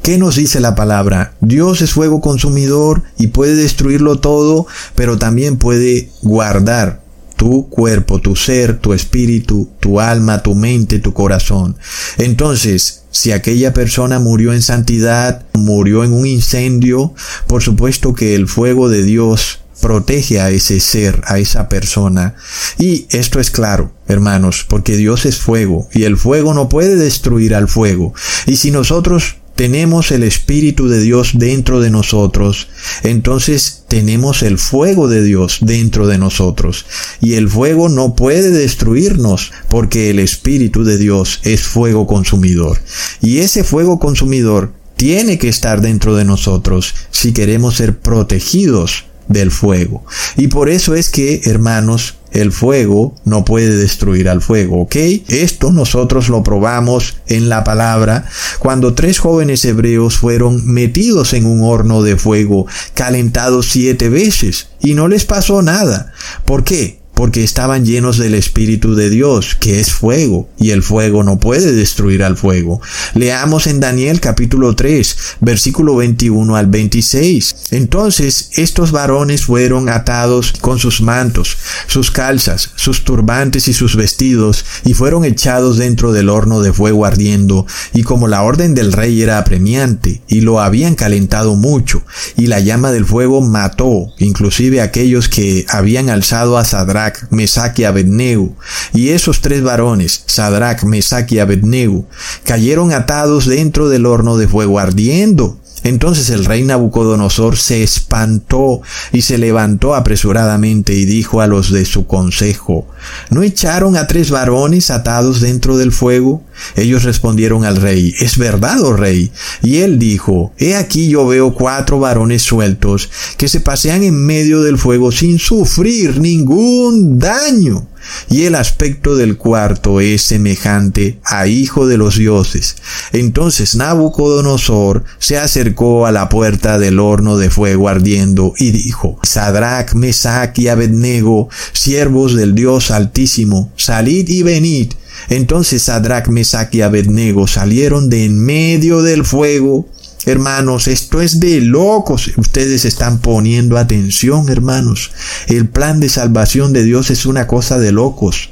[0.01, 1.35] ¿Qué nos dice la palabra?
[1.41, 7.03] Dios es fuego consumidor y puede destruirlo todo, pero también puede guardar
[7.35, 11.77] tu cuerpo, tu ser, tu espíritu, tu alma, tu mente, tu corazón.
[12.17, 17.13] Entonces, si aquella persona murió en santidad, murió en un incendio,
[17.45, 22.35] por supuesto que el fuego de Dios protege a ese ser, a esa persona.
[22.79, 27.53] Y esto es claro, hermanos, porque Dios es fuego y el fuego no puede destruir
[27.53, 28.13] al fuego.
[28.45, 32.67] Y si nosotros tenemos el Espíritu de Dios dentro de nosotros,
[33.03, 36.87] entonces tenemos el fuego de Dios dentro de nosotros.
[37.21, 42.79] Y el fuego no puede destruirnos porque el Espíritu de Dios es fuego consumidor.
[43.21, 49.51] Y ese fuego consumidor tiene que estar dentro de nosotros si queremos ser protegidos del
[49.51, 50.03] fuego.
[50.37, 54.95] Y por eso es que, hermanos, el fuego no puede destruir al fuego, ¿ok?
[55.27, 58.25] Esto nosotros lo probamos en la palabra
[58.59, 64.93] cuando tres jóvenes hebreos fueron metidos en un horno de fuego calentado siete veces y
[64.93, 66.13] no les pasó nada.
[66.45, 67.00] ¿Por qué?
[67.21, 71.71] Porque estaban llenos del Espíritu de Dios, que es fuego, y el fuego no puede
[71.71, 72.81] destruir al fuego.
[73.13, 77.55] Leamos en Daniel capítulo 3, versículo 21 al 26.
[77.69, 84.65] Entonces estos varones fueron atados con sus mantos, sus calzas, sus turbantes y sus vestidos,
[84.83, 89.21] y fueron echados dentro del horno de fuego ardiendo, y como la orden del rey
[89.21, 92.03] era apremiante, y lo habían calentado mucho,
[92.35, 97.83] y la llama del fuego mató, inclusive aquellos que habían alzado a Sadrach, Sadrach, y
[97.83, 98.53] Abednego.
[98.93, 102.05] Y esos tres varones, Sadrach, Mesach y Abednego,
[102.43, 105.60] cayeron atados dentro del horno de fuego ardiendo.
[105.83, 111.85] Entonces el rey Nabucodonosor se espantó y se levantó apresuradamente y dijo a los de
[111.85, 112.87] su consejo,
[113.29, 116.43] ¿no echaron a tres varones atados dentro del fuego?
[116.75, 119.31] Ellos respondieron al rey, es verdad, oh rey.
[119.63, 124.61] Y él dijo, He aquí yo veo cuatro varones sueltos que se pasean en medio
[124.61, 127.87] del fuego sin sufrir ningún daño
[128.29, 132.75] y el aspecto del cuarto es semejante a hijo de los dioses.
[133.11, 139.93] Entonces Nabucodonosor se acercó a la puerta del horno de fuego ardiendo y dijo, Sadrach,
[139.93, 144.93] Mesach y Abednego, siervos del Dios Altísimo, salid y venid.
[145.29, 149.87] Entonces Sadrach, Mesach y Abednego salieron de en medio del fuego
[150.25, 152.31] Hermanos, esto es de locos.
[152.37, 155.11] Ustedes están poniendo atención, hermanos.
[155.47, 158.51] El plan de salvación de Dios es una cosa de locos.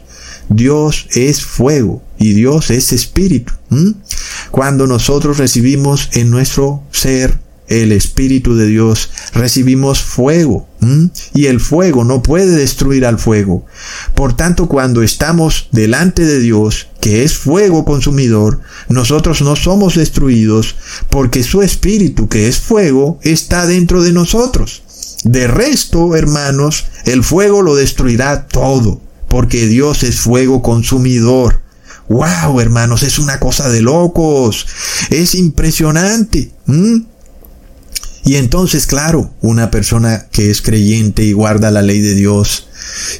[0.49, 3.53] Dios es fuego y Dios es espíritu.
[4.49, 7.39] Cuando nosotros recibimos en nuestro ser
[7.69, 10.67] el Espíritu de Dios, recibimos fuego.
[11.33, 13.65] Y el fuego no puede destruir al fuego.
[14.15, 20.75] Por tanto, cuando estamos delante de Dios, que es fuego consumidor, nosotros no somos destruidos
[21.09, 24.83] porque su Espíritu, que es fuego, está dentro de nosotros.
[25.23, 31.61] De resto, hermanos, el fuego lo destruirá todo, porque Dios es fuego consumidor.
[32.07, 33.03] ¡Wow, hermanos!
[33.03, 34.65] Es una cosa de locos.
[35.11, 36.51] Es impresionante.
[38.23, 42.67] Y entonces, claro, una persona que es creyente y guarda la ley de Dios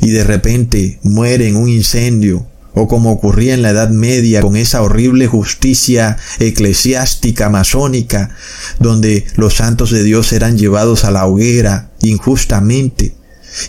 [0.02, 4.56] y de repente muere en un incendio, o como ocurría en la Edad Media con
[4.56, 8.36] esa horrible justicia eclesiástica masónica,
[8.80, 13.16] donde los santos de Dios eran llevados a la hoguera injustamente,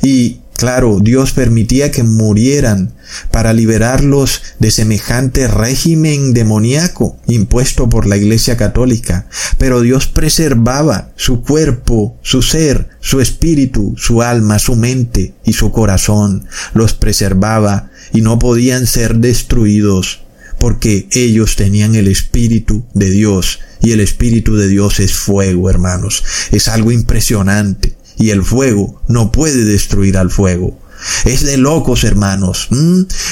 [0.02, 2.92] Y Claro, Dios permitía que murieran
[3.30, 11.40] para liberarlos de semejante régimen demoníaco impuesto por la Iglesia Católica, pero Dios preservaba su
[11.40, 18.20] cuerpo, su ser, su espíritu, su alma, su mente y su corazón, los preservaba y
[18.20, 20.20] no podían ser destruidos
[20.58, 23.60] porque ellos tenían el Espíritu de Dios.
[23.80, 26.22] Y el Espíritu de Dios es fuego, hermanos.
[26.52, 30.78] Es algo impresionante y el fuego no puede destruir al fuego.
[31.24, 32.68] Es de locos, hermanos.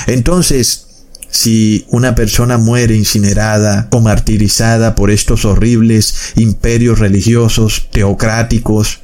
[0.07, 0.87] Entonces,
[1.31, 9.01] si una persona muere incinerada o martirizada por estos horribles imperios religiosos, teocráticos,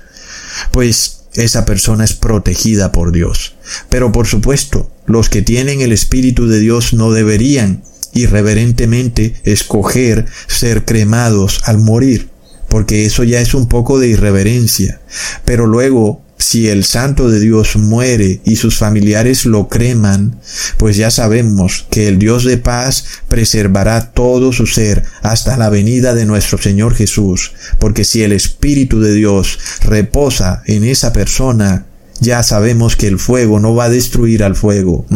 [0.70, 3.56] pues esa persona es protegida por Dios.
[3.88, 7.82] Pero por supuesto, los que tienen el Espíritu de Dios no deberían
[8.14, 12.30] irreverentemente escoger ser cremados al morir
[12.74, 15.00] porque eso ya es un poco de irreverencia.
[15.44, 20.40] Pero luego, si el santo de Dios muere y sus familiares lo creman,
[20.76, 26.16] pues ya sabemos que el Dios de paz preservará todo su ser hasta la venida
[26.16, 31.86] de nuestro Señor Jesús, porque si el Espíritu de Dios reposa en esa persona,
[32.18, 35.06] ya sabemos que el fuego no va a destruir al fuego.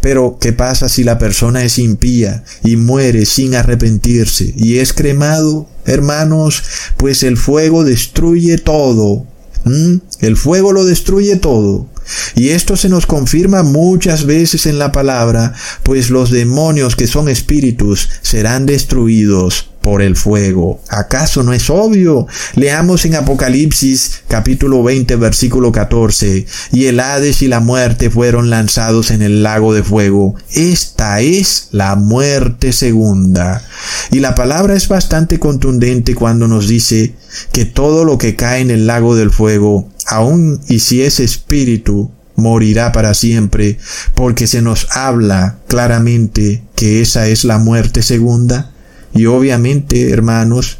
[0.00, 5.68] Pero, ¿qué pasa si la persona es impía y muere sin arrepentirse y es cremado?
[5.86, 6.62] Hermanos,
[6.96, 9.26] pues el fuego destruye todo.
[9.64, 9.96] ¿Mm?
[10.20, 11.88] El fuego lo destruye todo.
[12.34, 17.28] Y esto se nos confirma muchas veces en la palabra, pues los demonios que son
[17.28, 20.80] espíritus serán destruidos por el fuego.
[20.88, 22.26] ¿Acaso no es obvio?
[22.56, 26.44] Leamos en Apocalipsis capítulo 20 versículo 14.
[26.72, 30.34] Y el Hades y la muerte fueron lanzados en el lago de fuego.
[30.50, 33.62] Esta es la muerte segunda.
[34.10, 37.14] Y la palabra es bastante contundente cuando nos dice
[37.52, 42.10] que todo lo que cae en el lago del fuego, aun y si es espíritu,
[42.34, 43.78] morirá para siempre,
[44.16, 48.72] porque se nos habla claramente que esa es la muerte segunda.
[49.14, 50.78] Y obviamente, hermanos,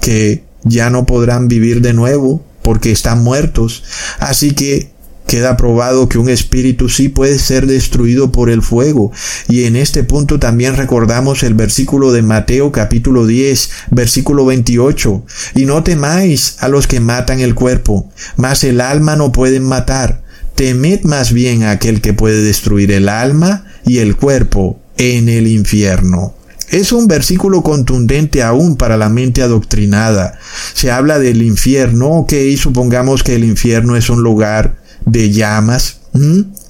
[0.00, 3.84] que ya no podrán vivir de nuevo porque están muertos.
[4.18, 4.90] Así que
[5.26, 9.12] queda probado que un espíritu sí puede ser destruido por el fuego.
[9.48, 15.24] Y en este punto también recordamos el versículo de Mateo capítulo 10, versículo 28.
[15.54, 20.22] Y no temáis a los que matan el cuerpo, mas el alma no pueden matar.
[20.54, 25.46] Temed más bien a aquel que puede destruir el alma y el cuerpo en el
[25.46, 26.34] infierno.
[26.70, 30.38] Es un versículo contundente aún para la mente adoctrinada.
[30.74, 35.98] Se habla del infierno, ok, supongamos que el infierno es un lugar de llamas.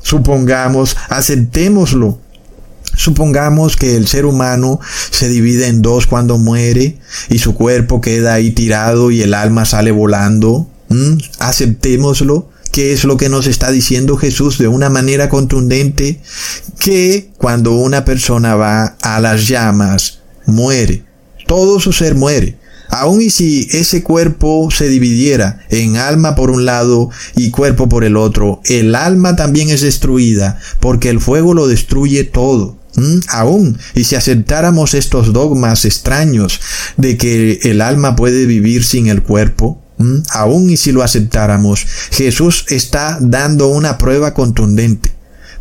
[0.03, 2.19] Supongamos, aceptémoslo.
[2.95, 4.81] Supongamos que el ser humano
[5.11, 9.65] se divide en dos cuando muere y su cuerpo queda ahí tirado y el alma
[9.65, 10.69] sale volando.
[11.39, 12.51] Aceptémoslo.
[12.77, 16.21] ¿Qué es lo que nos está diciendo Jesús de una manera contundente?
[16.79, 21.03] Que cuando una persona va a las llamas, muere.
[21.47, 22.59] Todo su ser muere.
[22.91, 28.05] Aun y si ese cuerpo se dividiera en alma por un lado y cuerpo por
[28.05, 32.77] el otro, el alma también es destruida, porque el fuego lo destruye todo.
[32.97, 33.21] ¿Mm?
[33.29, 36.61] Aún, y si aceptáramos estos dogmas extraños
[36.99, 40.19] de que el alma puede vivir sin el cuerpo, ¿Mm?
[40.31, 45.13] Aún y si lo aceptáramos, Jesús está dando una prueba contundente,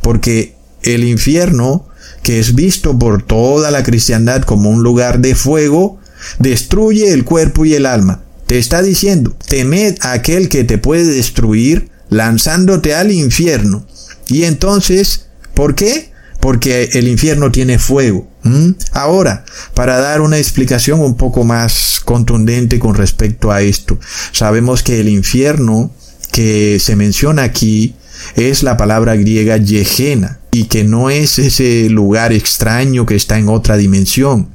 [0.01, 1.87] porque el infierno,
[2.21, 5.99] que es visto por toda la cristiandad como un lugar de fuego,
[6.39, 8.23] destruye el cuerpo y el alma.
[8.47, 13.85] Te está diciendo, temed a aquel que te puede destruir lanzándote al infierno.
[14.27, 16.11] Y entonces, ¿por qué?
[16.39, 18.27] Porque el infierno tiene fuego.
[18.45, 18.71] ¿Mm?
[18.91, 19.43] Ahora,
[19.73, 23.99] para dar una explicación un poco más contundente con respecto a esto.
[24.31, 25.91] Sabemos que el infierno
[26.31, 27.95] que se menciona aquí
[28.35, 33.49] es la palabra griega yegena y que no es ese lugar extraño que está en
[33.49, 34.49] otra dimensión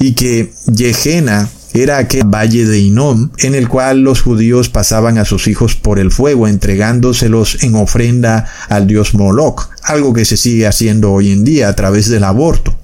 [0.00, 5.26] y que yegena era aquel valle de Inom en el cual los judíos pasaban a
[5.26, 10.66] sus hijos por el fuego entregándoselos en ofrenda al dios Moloch, algo que se sigue
[10.66, 12.74] haciendo hoy en día a través del aborto.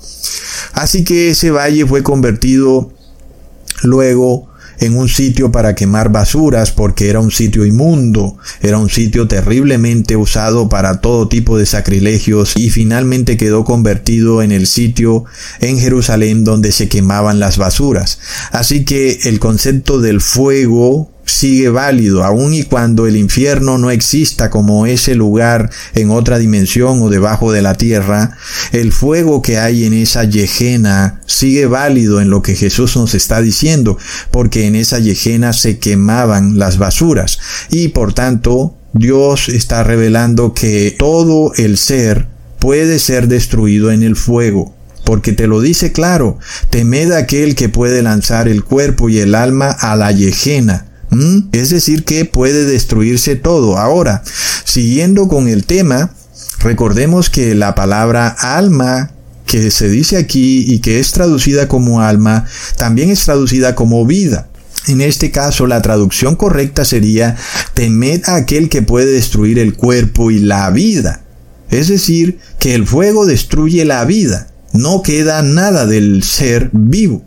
[0.73, 2.93] Así que ese valle fue convertido
[3.83, 4.53] luego
[4.83, 10.17] en un sitio para quemar basuras porque era un sitio inmundo, era un sitio terriblemente
[10.17, 15.25] usado para todo tipo de sacrilegios y finalmente quedó convertido en el sitio
[15.61, 18.19] en Jerusalén donde se quemaban las basuras.
[18.51, 24.51] Así que el concepto del fuego sigue válido, aun y cuando el infierno no exista
[24.51, 28.37] como ese lugar en otra dimensión o debajo de la tierra,
[28.73, 33.41] el fuego que hay en esa yejena sigue válido en lo que Jesús nos está
[33.41, 33.99] diciendo,
[34.31, 37.39] porque en esa yejena se quemaban las basuras
[37.71, 42.27] y por tanto Dios está revelando que todo el ser
[42.59, 46.39] puede ser destruido en el fuego porque te lo dice claro,
[46.71, 50.92] temed aquel que puede lanzar el cuerpo y el alma a la yejena.
[51.53, 53.79] Es decir, que puede destruirse todo.
[53.79, 54.23] Ahora,
[54.65, 56.15] siguiendo con el tema,
[56.61, 59.13] recordemos que la palabra alma
[59.47, 62.47] que se dice aquí y que es traducida como alma,
[62.77, 64.49] también es traducida como vida.
[64.89, 67.37] En este caso, la traducción correcta sería,
[67.75, 71.23] temed a aquel que puede destruir el cuerpo y la vida.
[71.71, 77.23] Es decir, que el fuego destruye la vida no queda nada del ser vivo.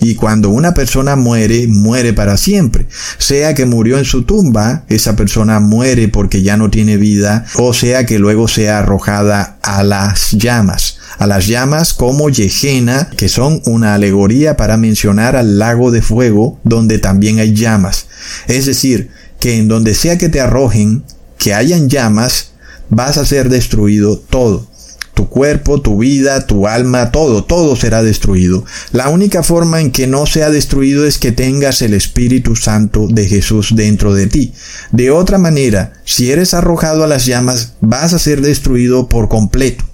[0.00, 2.86] Y cuando una persona muere, muere para siempre.
[3.18, 7.74] Sea que murió en su tumba, esa persona muere porque ya no tiene vida, o
[7.74, 10.96] sea que luego sea arrojada a las llamas.
[11.18, 16.58] A las llamas como Yejena, que son una alegoría para mencionar al lago de fuego,
[16.64, 18.06] donde también hay llamas.
[18.46, 21.04] Es decir, que en donde sea que te arrojen,
[21.36, 22.52] que hayan llamas,
[22.88, 24.69] vas a ser destruido todo
[25.14, 28.64] tu cuerpo, tu vida, tu alma, todo, todo será destruido.
[28.92, 33.26] La única forma en que no sea destruido es que tengas el Espíritu Santo de
[33.26, 34.52] Jesús dentro de ti.
[34.92, 39.84] De otra manera, si eres arrojado a las llamas, vas a ser destruido por completo.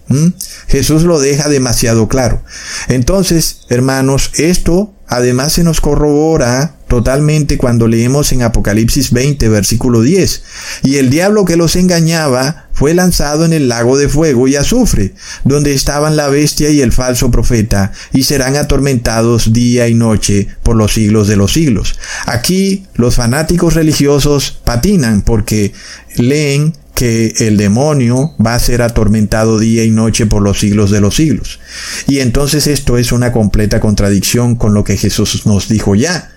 [0.68, 2.42] Jesús lo deja demasiado claro.
[2.88, 10.42] Entonces, hermanos, esto además se nos corrobora totalmente cuando leemos en Apocalipsis 20, versículo 10.
[10.84, 15.14] Y el diablo que los engañaba fue lanzado en el lago de fuego y azufre,
[15.44, 20.76] donde estaban la bestia y el falso profeta, y serán atormentados día y noche por
[20.76, 21.98] los siglos de los siglos.
[22.26, 25.72] Aquí los fanáticos religiosos patinan porque
[26.16, 31.00] leen que el demonio va a ser atormentado día y noche por los siglos de
[31.00, 31.60] los siglos.
[32.08, 36.35] Y entonces esto es una completa contradicción con lo que Jesús nos dijo ya,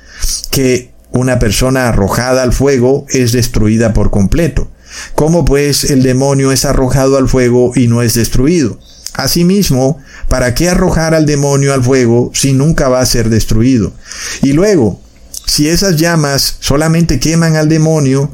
[0.51, 4.69] que una persona arrojada al fuego es destruida por completo.
[5.15, 8.79] ¿Cómo pues el demonio es arrojado al fuego y no es destruido?
[9.13, 9.97] Asimismo,
[10.27, 13.91] ¿para qué arrojar al demonio al fuego si nunca va a ser destruido?
[14.41, 15.01] Y luego,
[15.45, 18.31] si esas llamas solamente queman al demonio,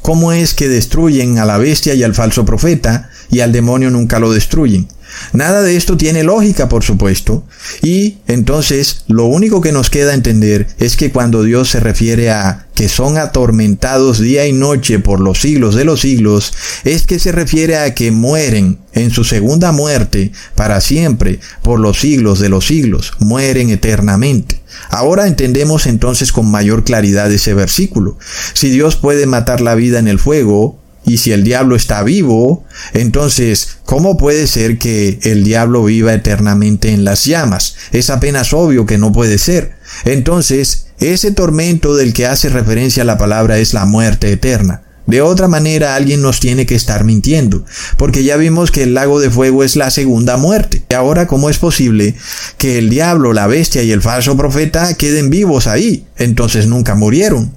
[0.00, 4.18] ¿cómo es que destruyen a la bestia y al falso profeta y al demonio nunca
[4.18, 4.88] lo destruyen?
[5.32, 7.44] Nada de esto tiene lógica, por supuesto,
[7.82, 12.66] y entonces lo único que nos queda entender es que cuando Dios se refiere a
[12.74, 16.52] que son atormentados día y noche por los siglos de los siglos,
[16.84, 22.00] es que se refiere a que mueren en su segunda muerte para siempre por los
[22.00, 24.60] siglos de los siglos, mueren eternamente.
[24.88, 28.18] Ahora entendemos entonces con mayor claridad ese versículo.
[28.54, 32.64] Si Dios puede matar la vida en el fuego, y si el diablo está vivo,
[32.94, 37.76] entonces, ¿cómo puede ser que el diablo viva eternamente en las llamas?
[37.92, 39.72] Es apenas obvio que no puede ser.
[40.04, 44.82] Entonces, ese tormento del que hace referencia la palabra es la muerte eterna.
[45.06, 47.64] De otra manera alguien nos tiene que estar mintiendo,
[47.96, 50.84] porque ya vimos que el lago de fuego es la segunda muerte.
[50.88, 52.14] Y ahora, ¿cómo es posible
[52.56, 56.06] que el diablo, la bestia y el falso profeta queden vivos ahí?
[56.18, 57.52] Entonces nunca murieron.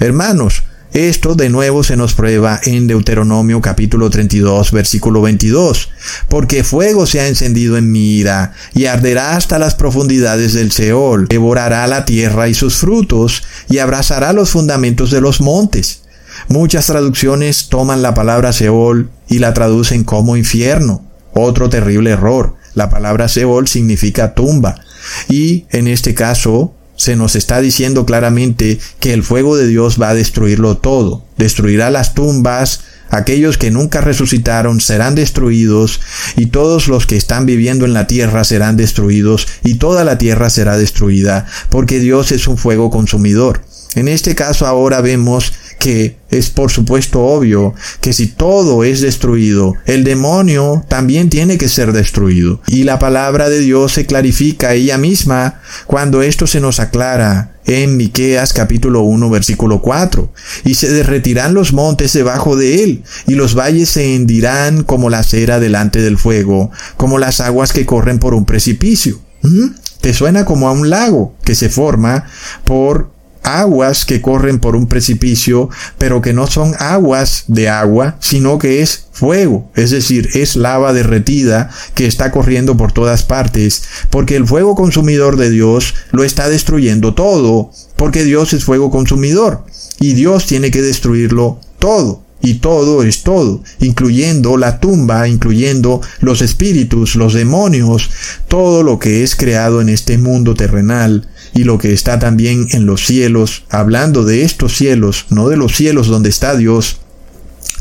[0.00, 5.90] Hermanos, esto de nuevo se nos prueba en Deuteronomio capítulo 32 versículo 22,
[6.28, 11.28] porque fuego se ha encendido en mi ira y arderá hasta las profundidades del Seol,
[11.28, 16.02] devorará la tierra y sus frutos y abrazará los fundamentos de los montes.
[16.48, 21.04] Muchas traducciones toman la palabra Seol y la traducen como infierno.
[21.32, 22.56] Otro terrible error.
[22.74, 24.80] La palabra Seol significa tumba.
[25.28, 30.10] Y en este caso, se nos está diciendo claramente que el fuego de Dios va
[30.10, 31.24] a destruirlo todo.
[31.38, 36.02] Destruirá las tumbas, aquellos que nunca resucitaron serán destruidos,
[36.36, 40.50] y todos los que están viviendo en la tierra serán destruidos, y toda la tierra
[40.50, 43.62] será destruida, porque Dios es un fuego consumidor.
[43.94, 49.74] En este caso ahora vemos que es por supuesto obvio que si todo es destruido,
[49.86, 52.60] el demonio también tiene que ser destruido.
[52.68, 57.96] Y la palabra de Dios se clarifica ella misma cuando esto se nos aclara en
[57.96, 60.30] Miqueas capítulo 1 versículo 4.
[60.64, 65.22] Y se derretirán los montes debajo de él, y los valles se hendirán como la
[65.22, 69.18] cera delante del fuego, como las aguas que corren por un precipicio.
[69.42, 69.68] ¿Mm?
[70.02, 72.26] Te suena como a un lago que se forma
[72.64, 73.10] por
[73.42, 75.68] aguas que corren por un precipicio,
[75.98, 80.92] pero que no son aguas de agua, sino que es fuego, es decir, es lava
[80.92, 86.48] derretida que está corriendo por todas partes, porque el fuego consumidor de Dios lo está
[86.48, 89.64] destruyendo todo, porque Dios es fuego consumidor,
[89.98, 92.22] y Dios tiene que destruirlo todo.
[92.42, 98.08] Y todo es todo, incluyendo la tumba, incluyendo los espíritus, los demonios,
[98.48, 102.86] todo lo que es creado en este mundo terrenal y lo que está también en
[102.86, 106.98] los cielos, hablando de estos cielos, no de los cielos donde está Dios,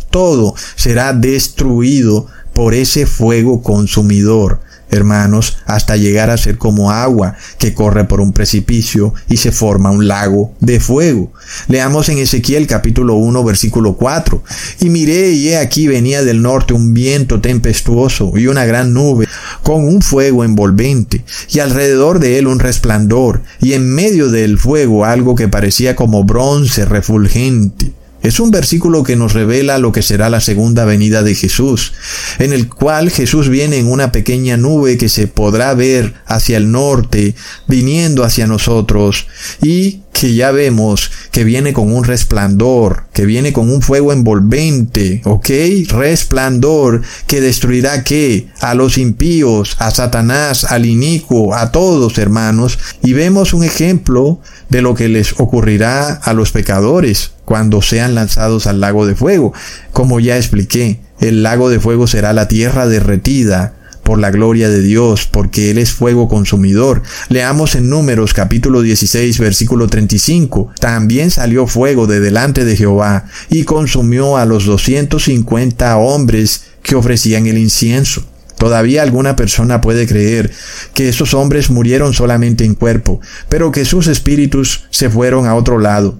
[0.10, 4.60] todo será destruido por ese fuego consumidor
[4.92, 9.92] hermanos, hasta llegar a ser como agua que corre por un precipicio y se forma
[9.92, 11.32] un lago de fuego.
[11.68, 14.44] Leamos en Ezequiel capítulo 1 versículo 4.
[14.82, 19.28] Y miré y he aquí venía del norte un viento tempestuoso y una gran nube
[19.70, 25.06] con un fuego envolvente y alrededor de él un resplandor y en medio del fuego
[25.06, 27.94] algo que parecía como bronce refulgente.
[28.24, 31.94] Es un versículo que nos revela lo que será la segunda venida de Jesús,
[32.40, 36.72] en el cual Jesús viene en una pequeña nube que se podrá ver hacia el
[36.72, 37.36] norte,
[37.68, 39.28] viniendo hacia nosotros,
[39.62, 45.22] y que ya vemos que viene con un resplandor, que viene con un fuego envolvente,
[45.26, 45.50] ¿ok?
[45.88, 48.48] Resplandor que destruirá qué?
[48.60, 52.80] A los impíos, a Satanás, al inicuo, a todos hermanos.
[53.04, 54.40] Y vemos un ejemplo
[54.70, 59.54] de lo que les ocurrirá a los pecadores cuando sean lanzados al lago de fuego.
[59.94, 63.79] Como ya expliqué, el lago de fuego será la tierra derretida
[64.10, 67.04] por la gloria de Dios, porque Él es fuego consumidor.
[67.28, 70.72] Leamos en Números capítulo 16 versículo 35.
[70.80, 77.46] También salió fuego de delante de Jehová y consumió a los 250 hombres que ofrecían
[77.46, 78.24] el incienso.
[78.58, 80.52] Todavía alguna persona puede creer
[80.96, 85.78] que esos hombres murieron solamente en cuerpo, pero que sus espíritus se fueron a otro
[85.78, 86.18] lado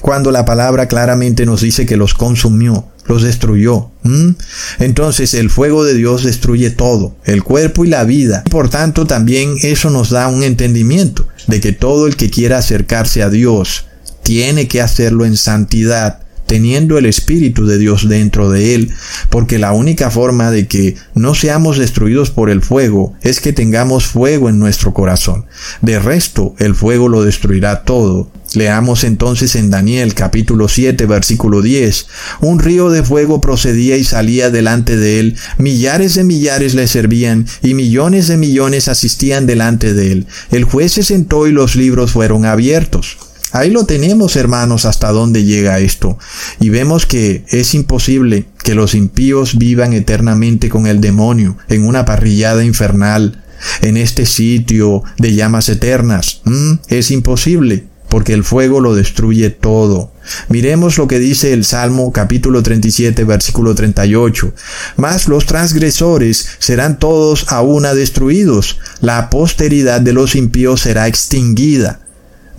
[0.00, 3.90] cuando la palabra claramente nos dice que los consumió, los destruyó.
[4.78, 8.44] Entonces el fuego de Dios destruye todo, el cuerpo y la vida.
[8.50, 13.22] Por tanto, también eso nos da un entendimiento de que todo el que quiera acercarse
[13.22, 13.86] a Dios
[14.22, 18.92] tiene que hacerlo en santidad, teniendo el Espíritu de Dios dentro de él,
[19.28, 24.06] porque la única forma de que no seamos destruidos por el fuego es que tengamos
[24.06, 25.46] fuego en nuestro corazón.
[25.80, 28.30] De resto, el fuego lo destruirá todo.
[28.54, 32.06] Leamos entonces en Daniel capítulo 7 versículo 10.
[32.40, 37.46] Un río de fuego procedía y salía delante de él, millares de millares le servían
[37.62, 40.26] y millones de millones asistían delante de él.
[40.50, 43.18] El juez se sentó y los libros fueron abiertos.
[43.52, 46.18] Ahí lo tenemos, hermanos, hasta dónde llega esto.
[46.60, 52.04] Y vemos que es imposible que los impíos vivan eternamente con el demonio en una
[52.04, 53.42] parrillada infernal,
[53.82, 56.42] en este sitio de llamas eternas.
[56.44, 56.74] ¿Mm?
[56.88, 60.12] Es imposible, porque el fuego lo destruye todo.
[60.48, 64.52] Miremos lo que dice el Salmo capítulo 37 versículo 38.
[64.96, 72.00] Mas los transgresores serán todos a una destruidos, la posteridad de los impíos será extinguida.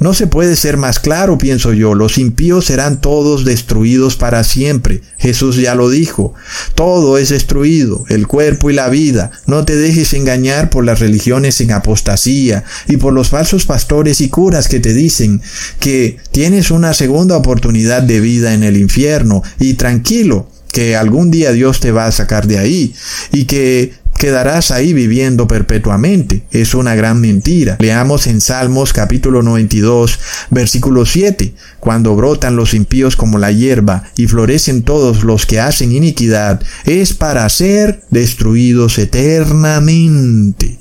[0.02, 5.02] No se puede ser más claro, pienso yo, los impíos serán todos destruidos para siempre.
[5.20, 6.34] Jesús ya lo dijo,
[6.74, 9.30] todo es destruido, el cuerpo y la vida.
[9.46, 14.30] No te dejes engañar por las religiones en apostasía y por los falsos pastores y
[14.30, 15.40] curas que te dicen
[15.80, 21.52] que tienes una segunda oportunidad de vida en el infierno y tranquilo, que algún día
[21.52, 22.96] Dios te va a sacar de ahí
[23.32, 26.44] y que quedarás ahí viviendo perpetuamente.
[26.52, 27.78] Es una gran mentira.
[27.80, 30.20] Leamos en Salmos capítulo 92,
[30.52, 31.56] versículo 7.
[31.80, 37.16] Cuando brotan los impíos como la hierba y florecen todos los que hacen iniquidad, es
[37.16, 40.78] para ser destruidos eternamente.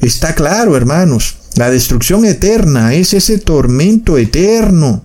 [0.00, 1.36] Está claro, hermanos.
[1.54, 5.04] La destrucción eterna es ese tormento eterno.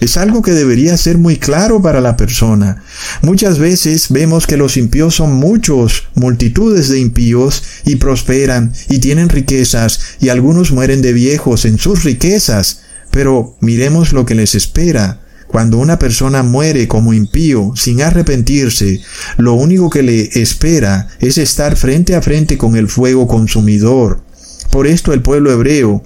[0.00, 2.82] Es algo que debería ser muy claro para la persona.
[3.20, 9.28] Muchas veces vemos que los impíos son muchos, multitudes de impíos, y prosperan, y tienen
[9.28, 12.80] riquezas, y algunos mueren de viejos en sus riquezas.
[13.10, 15.20] Pero miremos lo que les espera.
[15.48, 19.00] Cuando una persona muere como impío, sin arrepentirse,
[19.36, 24.22] lo único que le espera es estar frente a frente con el fuego consumidor.
[24.70, 26.04] Por esto el pueblo hebreo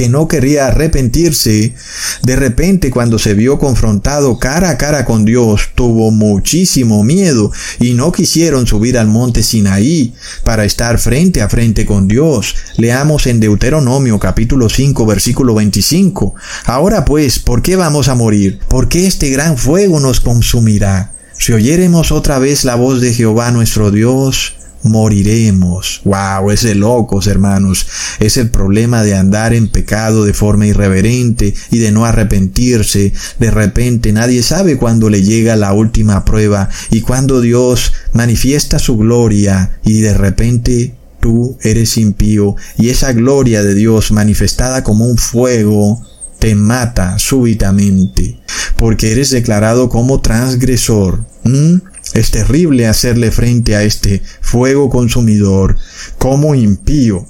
[0.00, 1.74] que no quería arrepentirse,
[2.22, 7.92] de repente cuando se vio confrontado cara a cara con Dios, tuvo muchísimo miedo y
[7.92, 12.54] no quisieron subir al monte Sinaí para estar frente a frente con Dios.
[12.78, 16.34] Leamos en Deuteronomio capítulo 5 versículo 25.
[16.64, 18.58] Ahora pues, ¿por qué vamos a morir?
[18.68, 21.12] ¿Por qué este gran fuego nos consumirá?
[21.36, 26.00] Si oyéremos otra vez la voz de Jehová nuestro Dios, moriremos.
[26.04, 27.86] Wow, es de locos, hermanos.
[28.18, 33.12] Es el problema de andar en pecado de forma irreverente y de no arrepentirse.
[33.38, 38.96] De repente nadie sabe cuándo le llega la última prueba y cuando Dios manifiesta su
[38.96, 45.18] gloria y de repente tú eres impío y esa gloria de Dios manifestada como un
[45.18, 46.02] fuego
[46.38, 48.40] te mata súbitamente
[48.76, 51.24] porque eres declarado como transgresor.
[52.14, 55.76] Es terrible hacerle frente a este fuego consumidor
[56.18, 57.26] como impío.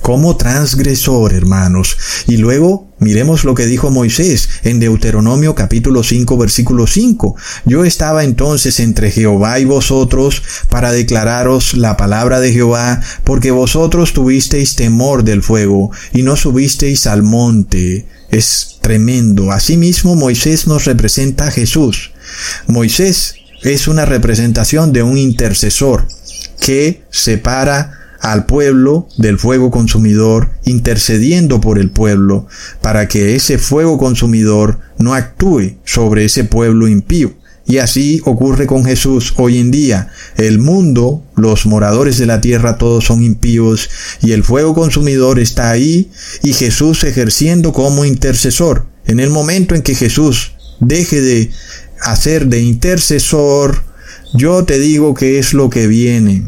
[0.00, 1.96] como transgresor, hermanos.
[2.26, 7.36] Y luego miremos lo que dijo Moisés en Deuteronomio capítulo 5 versículo 5.
[7.66, 14.12] Yo estaba entonces entre Jehová y vosotros para declararos la palabra de Jehová, porque vosotros
[14.12, 18.08] tuvisteis temor del fuego y no subisteis al monte.
[18.32, 19.52] Es tremendo.
[19.52, 22.10] Asimismo Moisés nos representa a Jesús.
[22.66, 26.06] Moisés es una representación de un intercesor
[26.60, 32.46] que separa al pueblo del fuego consumidor, intercediendo por el pueblo,
[32.80, 37.34] para que ese fuego consumidor no actúe sobre ese pueblo impío.
[37.66, 40.08] Y así ocurre con Jesús hoy en día.
[40.36, 43.88] El mundo, los moradores de la tierra, todos son impíos
[44.20, 46.10] y el fuego consumidor está ahí
[46.42, 48.86] y Jesús ejerciendo como intercesor.
[49.06, 51.50] En el momento en que Jesús deje de
[52.02, 53.82] hacer de intercesor,
[54.34, 56.42] yo te digo que es lo que viene.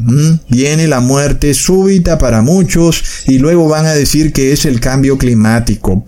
[0.49, 5.17] Viene la muerte súbita para muchos y luego van a decir que es el cambio
[5.17, 6.03] climático.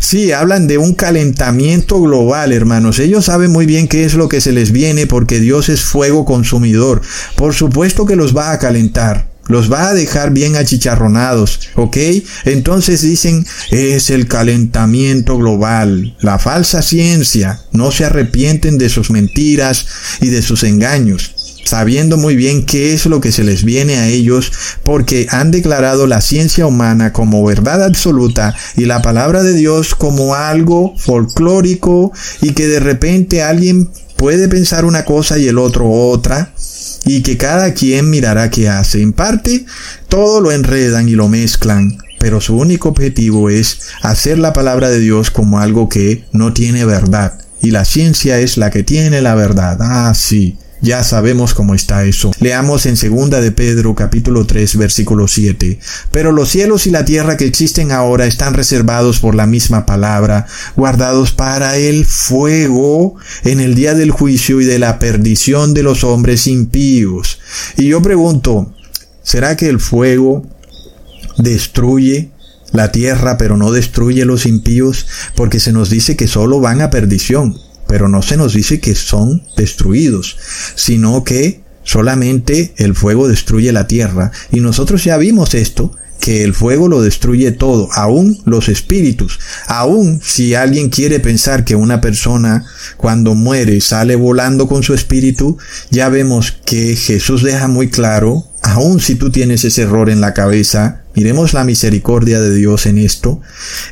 [0.00, 2.98] Sí, hablan de un calentamiento global, hermanos.
[2.98, 6.24] Ellos saben muy bien qué es lo que se les viene porque Dios es fuego
[6.24, 7.02] consumidor.
[7.36, 11.96] Por supuesto que los va a calentar los va a dejar bien achicharronados, ¿ok?
[12.44, 19.86] Entonces dicen, es el calentamiento global, la falsa ciencia, no se arrepienten de sus mentiras
[20.20, 21.34] y de sus engaños
[21.68, 24.50] sabiendo muy bien qué es lo que se les viene a ellos,
[24.84, 30.34] porque han declarado la ciencia humana como verdad absoluta y la palabra de Dios como
[30.34, 36.52] algo folclórico y que de repente alguien puede pensar una cosa y el otro otra,
[37.08, 39.00] y que cada quien mirará qué hace.
[39.00, 39.64] En parte,
[40.08, 45.00] todo lo enredan y lo mezclan, pero su único objetivo es hacer la palabra de
[45.00, 47.40] Dios como algo que no tiene verdad.
[47.62, 49.78] Y la ciencia es la que tiene la verdad.
[49.80, 50.58] Ah, sí.
[50.80, 52.30] Ya sabemos cómo está eso.
[52.38, 55.80] Leamos en segunda de Pedro capítulo 3 versículo 7.
[56.12, 60.46] Pero los cielos y la tierra que existen ahora están reservados por la misma palabra,
[60.76, 66.04] guardados para el fuego en el día del juicio y de la perdición de los
[66.04, 67.40] hombres impíos.
[67.76, 68.72] Y yo pregunto,
[69.24, 70.46] ¿será que el fuego
[71.38, 72.30] destruye
[72.70, 75.08] la tierra pero no destruye los impíos?
[75.34, 77.56] Porque se nos dice que solo van a perdición
[77.88, 80.36] pero no se nos dice que son destruidos,
[80.76, 84.30] sino que solamente el fuego destruye la tierra.
[84.52, 89.38] Y nosotros ya vimos esto, que el fuego lo destruye todo, aún los espíritus.
[89.66, 92.64] Aún si alguien quiere pensar que una persona
[92.96, 95.56] cuando muere sale volando con su espíritu,
[95.90, 100.34] ya vemos que Jesús deja muy claro, aún si tú tienes ese error en la
[100.34, 103.40] cabeza, miremos la misericordia de Dios en esto,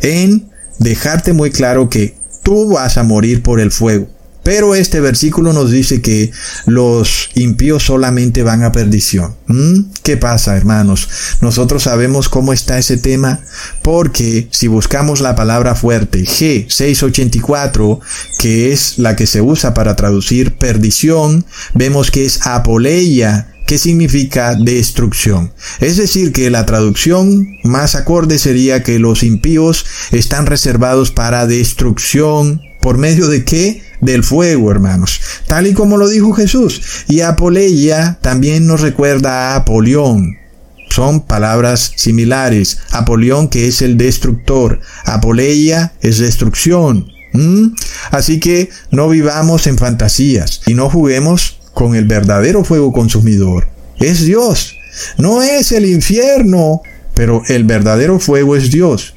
[0.03, 2.16] en dejarte muy claro que
[2.47, 4.07] tú vas a morir por el fuego.
[4.47, 6.31] Pero este versículo nos dice que
[6.67, 9.35] los impíos solamente van a perdición.
[9.49, 9.91] ¿Mm?
[10.05, 11.09] ¿Qué pasa, hermanos?
[11.41, 13.41] Nosotros sabemos cómo está ese tema
[13.83, 17.99] porque si buscamos la palabra fuerte G684,
[18.39, 21.45] que es la que se usa para traducir perdición,
[21.75, 25.53] vemos que es apoleia, que significa destrucción.
[25.81, 32.63] Es decir, que la traducción más acorde sería que los impíos están reservados para destrucción.
[32.87, 33.83] ¿Por medio de qué?
[34.01, 35.21] Del fuego, hermanos.
[35.49, 36.81] Tal y como lo dijo Jesús.
[37.09, 40.37] Y Apoleia también nos recuerda a Apolión.
[40.89, 42.79] Son palabras similares.
[42.93, 44.79] Apolión que es el destructor.
[45.05, 47.09] Apoleia es destrucción.
[47.33, 47.75] ¿Mm?
[48.13, 53.67] Así que no vivamos en fantasías y no juguemos con el verdadero fuego consumidor.
[53.99, 54.77] Es Dios.
[55.19, 56.83] No es el infierno,
[57.15, 59.15] pero el verdadero fuego es Dios.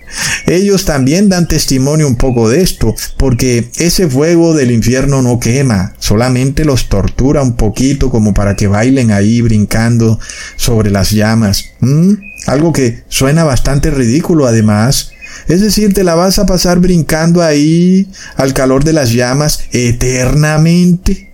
[0.49, 5.93] Ellos también dan testimonio un poco de esto, porque ese fuego del infierno no quema,
[5.99, 10.19] solamente los tortura un poquito como para que bailen ahí brincando
[10.55, 11.65] sobre las llamas.
[11.81, 12.13] ¿Mm?
[12.47, 15.11] Algo que suena bastante ridículo además.
[15.47, 21.31] Es decir, te la vas a pasar brincando ahí al calor de las llamas eternamente.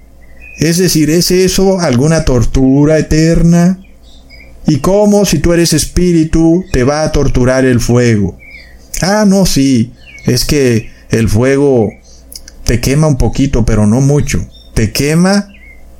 [0.60, 3.80] Es decir, ¿es eso alguna tortura eterna?
[4.68, 8.38] ¿Y cómo si tú eres espíritu te va a torturar el fuego?
[9.02, 9.94] Ah, no, sí,
[10.26, 11.90] es que el fuego
[12.64, 14.46] te quema un poquito, pero no mucho.
[14.74, 15.48] Te quema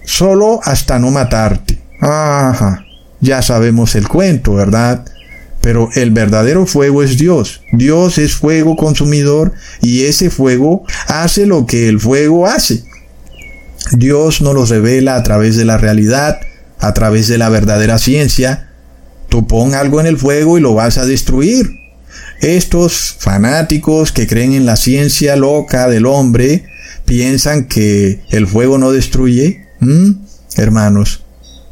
[0.04, 1.80] solo hasta no matarte.
[2.00, 2.86] Ajá,
[3.22, 5.06] ya sabemos el cuento, ¿verdad?
[5.62, 7.62] Pero el verdadero fuego es Dios.
[7.72, 12.84] Dios es fuego consumidor y ese fuego hace lo que el fuego hace.
[13.92, 16.40] Dios nos los revela a través de la realidad,
[16.80, 18.70] a través de la verdadera ciencia.
[19.30, 21.85] Tú pon algo en el fuego y lo vas a destruir.
[22.42, 26.66] Estos fanáticos que creen en la ciencia loca del hombre
[27.06, 29.66] piensan que el fuego no destruye.
[30.58, 31.24] Hermanos,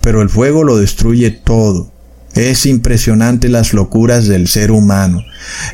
[0.01, 1.91] pero el fuego lo destruye todo.
[2.35, 5.21] Es impresionante las locuras del ser humano.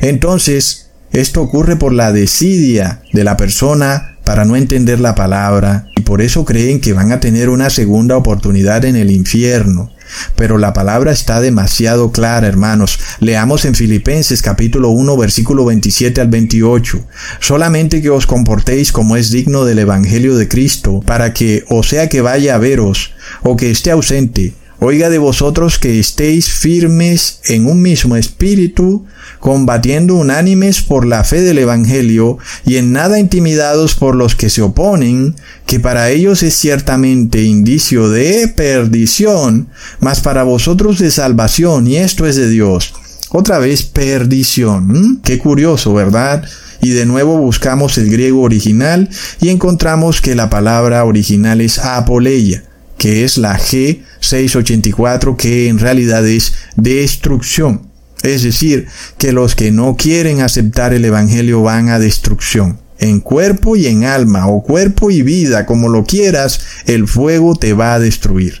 [0.00, 6.02] Entonces, esto ocurre por la desidia de la persona para no entender la palabra y
[6.02, 9.90] por eso creen que van a tener una segunda oportunidad en el infierno.
[10.36, 12.98] Pero la palabra está demasiado clara, hermanos.
[13.20, 17.06] Leamos en Filipenses capítulo 1 versículo 27 al 28.
[17.40, 22.08] Solamente que os comportéis como es digno del Evangelio de Cristo, para que, o sea
[22.08, 27.66] que vaya a veros, o que esté ausente, Oiga de vosotros que estéis firmes en
[27.66, 29.04] un mismo espíritu,
[29.38, 34.62] combatiendo unánimes por la fe del Evangelio y en nada intimidados por los que se
[34.62, 39.68] oponen, que para ellos es ciertamente indicio de perdición,
[40.00, 42.94] mas para vosotros de salvación, y esto es de Dios.
[43.32, 45.20] Otra vez perdición.
[45.22, 46.42] Qué curioso, ¿verdad?
[46.80, 49.10] Y de nuevo buscamos el griego original
[49.42, 52.64] y encontramos que la palabra original es apoleia
[53.00, 57.88] que es la G684, que en realidad es destrucción.
[58.22, 62.78] Es decir, que los que no quieren aceptar el Evangelio van a destrucción.
[62.98, 67.72] En cuerpo y en alma, o cuerpo y vida, como lo quieras, el fuego te
[67.72, 68.60] va a destruir.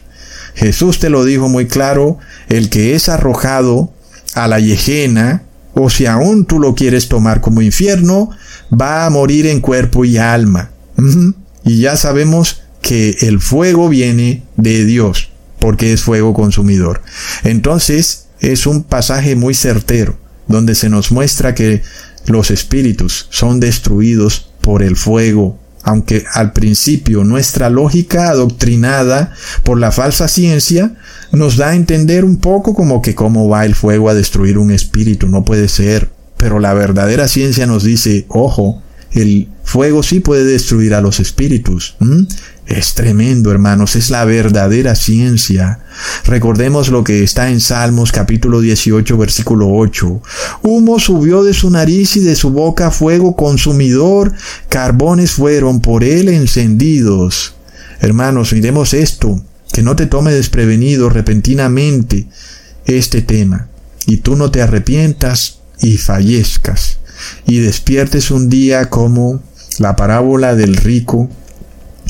[0.54, 2.16] Jesús te lo dijo muy claro,
[2.48, 3.92] el que es arrojado
[4.32, 5.42] a la yejena,
[5.74, 8.30] o si aún tú lo quieres tomar como infierno,
[8.72, 10.70] va a morir en cuerpo y alma.
[11.62, 15.30] Y ya sabemos que el fuego viene de Dios,
[15.60, 17.02] porque es fuego consumidor.
[17.44, 20.18] Entonces, es un pasaje muy certero,
[20.48, 21.82] donde se nos muestra que
[22.26, 29.92] los espíritus son destruidos por el fuego, aunque al principio nuestra lógica adoctrinada por la
[29.92, 30.96] falsa ciencia
[31.30, 34.72] nos da a entender un poco como que cómo va el fuego a destruir un
[34.72, 36.10] espíritu, no puede ser.
[36.36, 38.82] Pero la verdadera ciencia nos dice, ojo,
[39.12, 41.96] el fuego sí puede destruir a los espíritus.
[42.66, 45.80] Es tremendo, hermanos, es la verdadera ciencia.
[46.24, 50.22] Recordemos lo que está en Salmos capítulo 18, versículo 8.
[50.62, 54.32] Humo subió de su nariz y de su boca fuego consumidor,
[54.68, 57.54] carbones fueron por él encendidos.
[58.00, 59.42] Hermanos, miremos esto,
[59.72, 62.28] que no te tome desprevenido repentinamente
[62.86, 63.68] este tema,
[64.06, 66.99] y tú no te arrepientas y fallezcas,
[67.46, 69.42] y despiertes un día como
[69.78, 71.28] la parábola del rico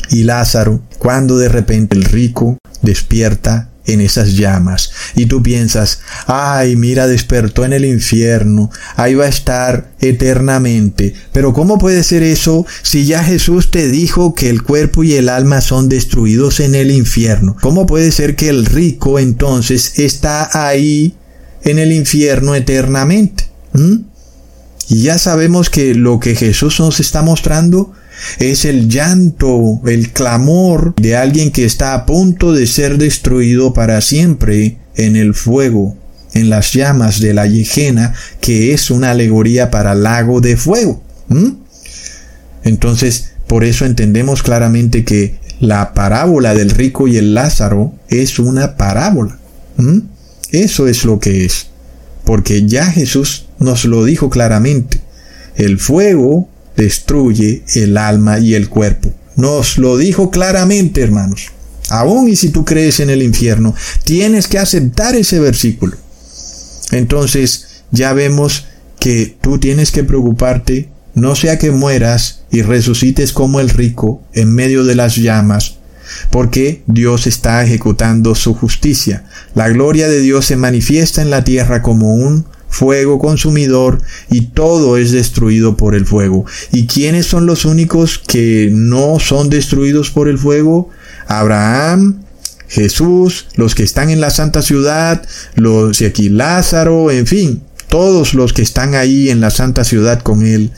[0.09, 6.75] y Lázaro, cuando de repente el rico despierta en esas llamas y tú piensas, ay,
[6.75, 11.13] mira, despertó en el infierno, ahí va a estar eternamente.
[11.31, 15.29] Pero ¿cómo puede ser eso si ya Jesús te dijo que el cuerpo y el
[15.29, 17.55] alma son destruidos en el infierno?
[17.61, 21.15] ¿Cómo puede ser que el rico entonces está ahí
[21.63, 23.45] en el infierno eternamente?
[23.73, 24.10] ¿Mm?
[24.91, 27.93] Y ya sabemos que lo que Jesús nos está mostrando
[28.39, 34.01] es el llanto, el clamor de alguien que está a punto de ser destruido para
[34.01, 35.95] siempre en el fuego,
[36.33, 41.01] en las llamas de la yejena, que es una alegoría para lago de fuego.
[42.65, 48.75] Entonces, por eso entendemos claramente que la parábola del rico y el Lázaro es una
[48.75, 49.39] parábola.
[50.51, 51.70] Eso es lo que es.
[52.23, 55.01] Porque ya Jesús nos lo dijo claramente.
[55.55, 59.11] El fuego destruye el alma y el cuerpo.
[59.35, 61.47] Nos lo dijo claramente, hermanos.
[61.89, 65.97] Aún y si tú crees en el infierno, tienes que aceptar ese versículo.
[66.91, 68.65] Entonces, ya vemos
[68.99, 74.53] que tú tienes que preocuparte, no sea que mueras y resucites como el rico en
[74.53, 75.77] medio de las llamas,
[76.29, 79.25] porque Dios está ejecutando su justicia.
[79.55, 84.97] La gloria de Dios se manifiesta en la tierra como un fuego consumidor y todo
[84.97, 86.45] es destruido por el fuego.
[86.71, 90.89] ¿Y quiénes son los únicos que no son destruidos por el fuego?
[91.27, 92.23] Abraham,
[92.67, 95.21] Jesús, los que están en la santa ciudad,
[95.55, 100.21] los de aquí Lázaro, en fin, todos los que están ahí en la santa ciudad
[100.21, 100.71] con él.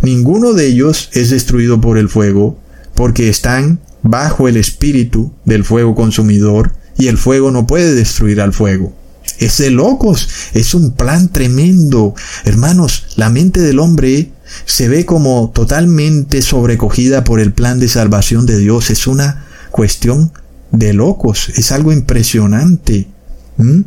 [0.00, 2.58] Ninguno de ellos es destruido por el fuego,
[2.94, 8.52] porque están bajo el espíritu del fuego consumidor, y el fuego no puede destruir al
[8.52, 8.92] fuego.
[9.38, 12.14] Es de locos, es un plan tremendo.
[12.44, 14.30] Hermanos, la mente del hombre
[14.66, 18.90] se ve como totalmente sobrecogida por el plan de salvación de Dios.
[18.90, 20.32] Es una cuestión
[20.70, 23.08] de locos, es algo impresionante.
[23.56, 23.80] ¿Mm?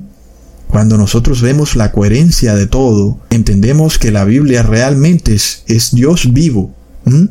[0.68, 6.74] Cuando nosotros vemos la coherencia de todo, entendemos que la Biblia realmente es, Dios vivo.
[7.05, 7.26] ¿Mm?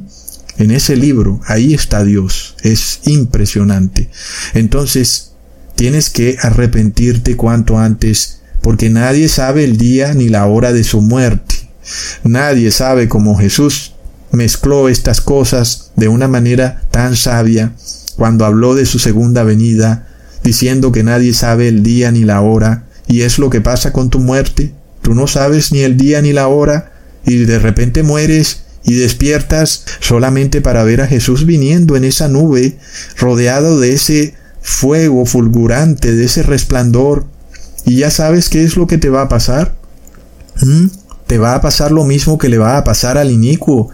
[0.58, 2.56] En ese libro, ahí está Dios.
[2.62, 4.08] Es impresionante.
[4.54, 5.34] Entonces,
[5.74, 11.00] Tienes que arrepentirte cuanto antes, porque nadie sabe el día ni la hora de su
[11.00, 11.56] muerte.
[12.22, 13.94] Nadie sabe cómo Jesús
[14.30, 17.72] mezcló estas cosas de una manera tan sabia
[18.16, 20.08] cuando habló de su segunda venida,
[20.44, 24.08] diciendo que nadie sabe el día ni la hora Y es lo que pasa con
[24.08, 24.72] tu muerte.
[25.02, 26.92] Tú no sabes ni el día ni la hora
[27.26, 32.78] y de repente mueres y despiertas solamente para ver a Jesús viniendo en esa nube,
[33.16, 37.26] rodeado de ese fuego fulgurante, de ese resplandor.
[37.86, 39.74] Y ya sabes qué es lo que te va a pasar.
[40.60, 40.86] ¿Mm?
[41.26, 43.90] Te va a pasar lo mismo que le va a pasar al inicuo,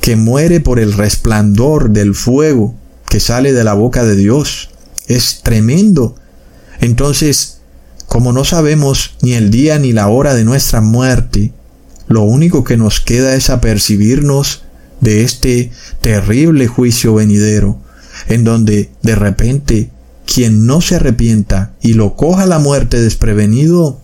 [0.00, 2.74] que muere por el resplandor del fuego
[3.10, 4.70] que sale de la boca de Dios.
[5.08, 6.14] Es tremendo.
[6.80, 7.58] Entonces,
[8.06, 11.52] como no sabemos ni el día ni la hora de nuestra muerte,
[12.10, 14.64] lo único que nos queda es apercibirnos
[15.00, 17.78] de este terrible juicio venidero,
[18.26, 19.90] en donde de repente
[20.26, 24.00] quien no se arrepienta y lo coja la muerte desprevenido,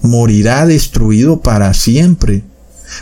[0.00, 2.44] morirá destruido para siempre.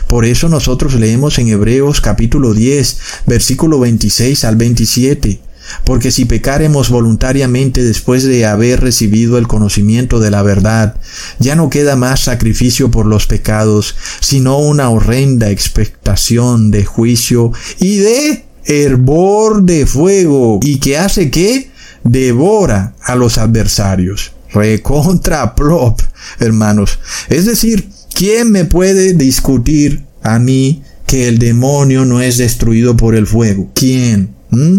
[0.07, 2.97] Por eso nosotros leemos en Hebreos capítulo 10,
[3.27, 5.39] versículo 26 al 27,
[5.83, 10.95] porque si pecaremos voluntariamente después de haber recibido el conocimiento de la verdad,
[11.39, 17.97] ya no queda más sacrificio por los pecados, sino una horrenda expectación de juicio y
[17.97, 21.71] de hervor de fuego, y que hace que
[22.03, 24.31] devora a los adversarios.
[24.51, 25.99] Recontra prop,
[26.39, 26.99] hermanos.
[27.29, 33.15] Es decir, ¿quién me puede discutir a mí que el demonio no es destruido por
[33.15, 33.69] el fuego?
[33.73, 34.35] ¿Quién?
[34.51, 34.77] ¿Mm?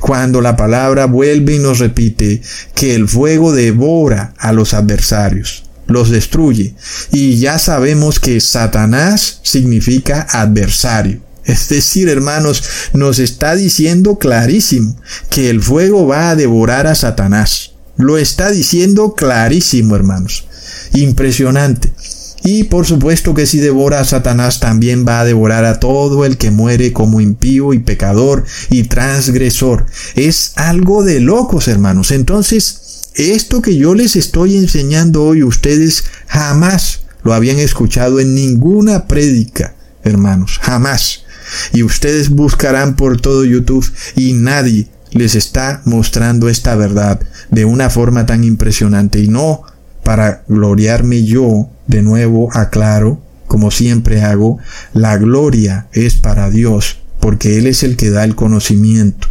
[0.00, 2.42] Cuando la palabra vuelve y nos repite
[2.74, 6.74] que el fuego devora a los adversarios, los destruye.
[7.12, 11.20] Y ya sabemos que Satanás significa adversario.
[11.44, 12.62] Es decir, hermanos,
[12.92, 14.96] nos está diciendo clarísimo
[15.28, 17.72] que el fuego va a devorar a Satanás.
[17.96, 20.46] Lo está diciendo clarísimo, hermanos.
[20.94, 21.92] Impresionante.
[22.44, 26.38] Y por supuesto que si devora a Satanás también va a devorar a todo el
[26.38, 29.86] que muere como impío y pecador y transgresor.
[30.14, 32.10] Es algo de locos, hermanos.
[32.10, 39.06] Entonces, esto que yo les estoy enseñando hoy, ustedes jamás lo habían escuchado en ninguna
[39.06, 40.58] prédica, hermanos.
[40.62, 41.24] Jamás.
[41.72, 47.20] Y ustedes buscarán por todo YouTube y nadie les está mostrando esta verdad
[47.50, 49.20] de una forma tan impresionante.
[49.20, 49.62] Y no
[50.02, 54.58] para gloriarme yo, de nuevo aclaro, como siempre hago,
[54.94, 59.28] la gloria es para Dios, porque Él es el que da el conocimiento.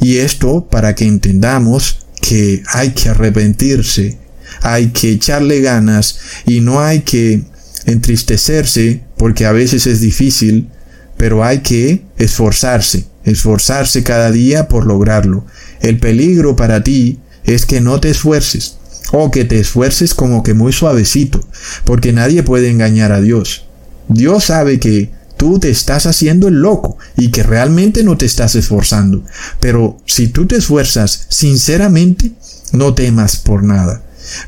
[0.00, 4.18] Y esto para que entendamos que hay que arrepentirse,
[4.62, 7.44] hay que echarle ganas y no hay que
[7.86, 10.68] entristecerse, porque a veces es difícil,
[11.16, 15.46] pero hay que esforzarse, esforzarse cada día por lograrlo.
[15.80, 18.78] El peligro para ti es que no te esfuerces,
[19.12, 21.40] o que te esfuerces como que muy suavecito,
[21.84, 23.64] porque nadie puede engañar a Dios.
[24.08, 28.54] Dios sabe que tú te estás haciendo el loco y que realmente no te estás
[28.56, 29.22] esforzando.
[29.58, 32.32] Pero si tú te esfuerzas sinceramente,
[32.72, 34.02] no temas por nada.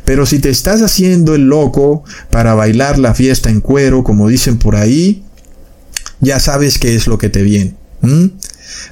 [0.04, 4.58] Pero si te estás haciendo el loco para bailar la fiesta en cuero, como dicen
[4.58, 5.24] por ahí,
[6.20, 7.74] ya sabes qué es lo que te viene.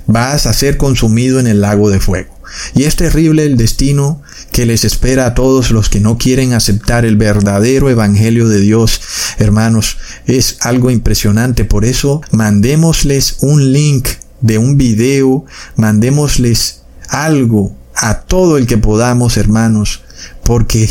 [0.06, 2.34] Vas a ser consumido en el lago de fuego.
[2.74, 4.22] Y es terrible el destino
[4.52, 9.00] que les espera a todos los que no quieren aceptar el verdadero Evangelio de Dios.
[9.38, 11.64] Hermanos, es algo impresionante.
[11.64, 14.08] Por eso, mandémosles un link
[14.40, 15.44] de un video,
[15.76, 20.02] mandémosles algo a todo el que podamos, hermanos,
[20.44, 20.88] porque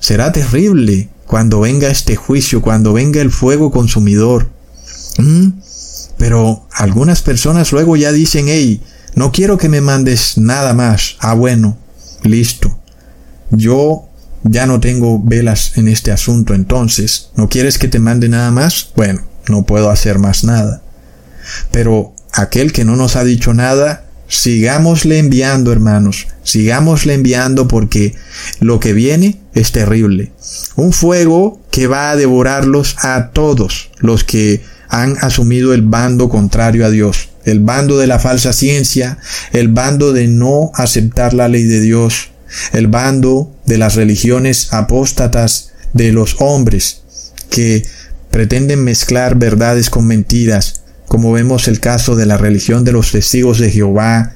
[0.00, 4.48] será terrible cuando venga este juicio, cuando venga el fuego consumidor.
[5.18, 5.48] ¿Mm?
[6.16, 8.82] Pero algunas personas luego ya dicen, hey,
[9.14, 11.16] no quiero que me mandes nada más.
[11.20, 11.76] Ah, bueno,
[12.22, 12.77] listo.
[13.50, 14.08] Yo
[14.44, 17.30] ya no tengo velas en este asunto entonces.
[17.36, 18.90] ¿No quieres que te mande nada más?
[18.96, 20.82] Bueno, no puedo hacer más nada.
[21.70, 26.28] Pero aquel que no nos ha dicho nada, sigámosle enviando, hermanos.
[26.42, 28.14] Sigámosle enviando porque
[28.60, 30.32] lo que viene es terrible.
[30.76, 36.86] Un fuego que va a devorarlos a todos los que han asumido el bando contrario
[36.86, 39.18] a Dios el bando de la falsa ciencia,
[39.52, 42.30] el bando de no aceptar la ley de Dios,
[42.72, 47.02] el bando de las religiones apóstatas de los hombres
[47.50, 47.84] que
[48.30, 53.58] pretenden mezclar verdades con mentiras, como vemos el caso de la religión de los testigos
[53.58, 54.34] de Jehová,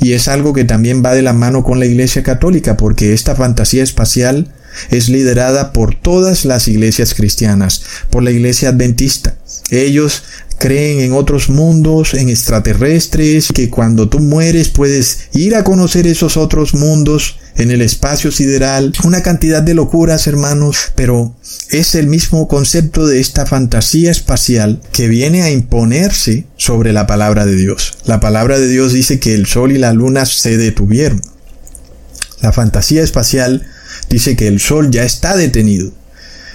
[0.00, 3.34] y es algo que también va de la mano con la Iglesia Católica, porque esta
[3.34, 4.52] fantasía espacial
[4.90, 9.34] es liderada por todas las iglesias cristianas, por la Iglesia Adventista.
[9.70, 10.22] Ellos
[10.58, 16.36] creen en otros mundos, en extraterrestres, que cuando tú mueres puedes ir a conocer esos
[16.36, 21.34] otros mundos en el espacio sideral, una cantidad de locuras, hermanos, pero
[21.70, 27.46] es el mismo concepto de esta fantasía espacial que viene a imponerse sobre la palabra
[27.46, 27.98] de Dios.
[28.04, 31.20] La palabra de Dios dice que el sol y la luna se detuvieron.
[32.40, 33.66] La fantasía espacial
[34.08, 35.92] dice que el sol ya está detenido.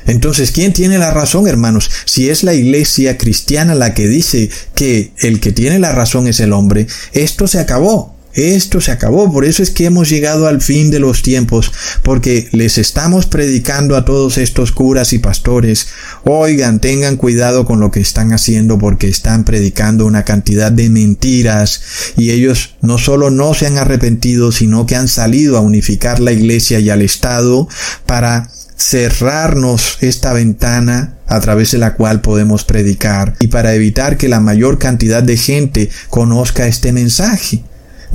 [0.07, 1.89] Entonces, ¿quién tiene la razón, hermanos?
[2.05, 6.39] Si es la iglesia cristiana la que dice que el que tiene la razón es
[6.39, 8.14] el hombre, esto se acabó.
[8.35, 11.71] Esto se acabó, por eso es que hemos llegado al fin de los tiempos,
[12.03, 15.87] porque les estamos predicando a todos estos curas y pastores,
[16.25, 21.81] oigan, tengan cuidado con lo que están haciendo porque están predicando una cantidad de mentiras
[22.17, 26.33] y ellos no solo no se han arrepentido, sino que han salido a unificar la
[26.33, 27.69] iglesia y al Estado
[28.05, 34.27] para cerrarnos esta ventana a través de la cual podemos predicar y para evitar que
[34.27, 37.63] la mayor cantidad de gente conozca este mensaje.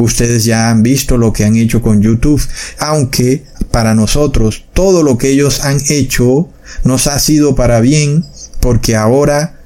[0.00, 2.42] Ustedes ya han visto lo que han hecho con YouTube,
[2.78, 6.48] aunque para nosotros todo lo que ellos han hecho
[6.84, 8.24] nos ha sido para bien,
[8.60, 9.60] porque ahora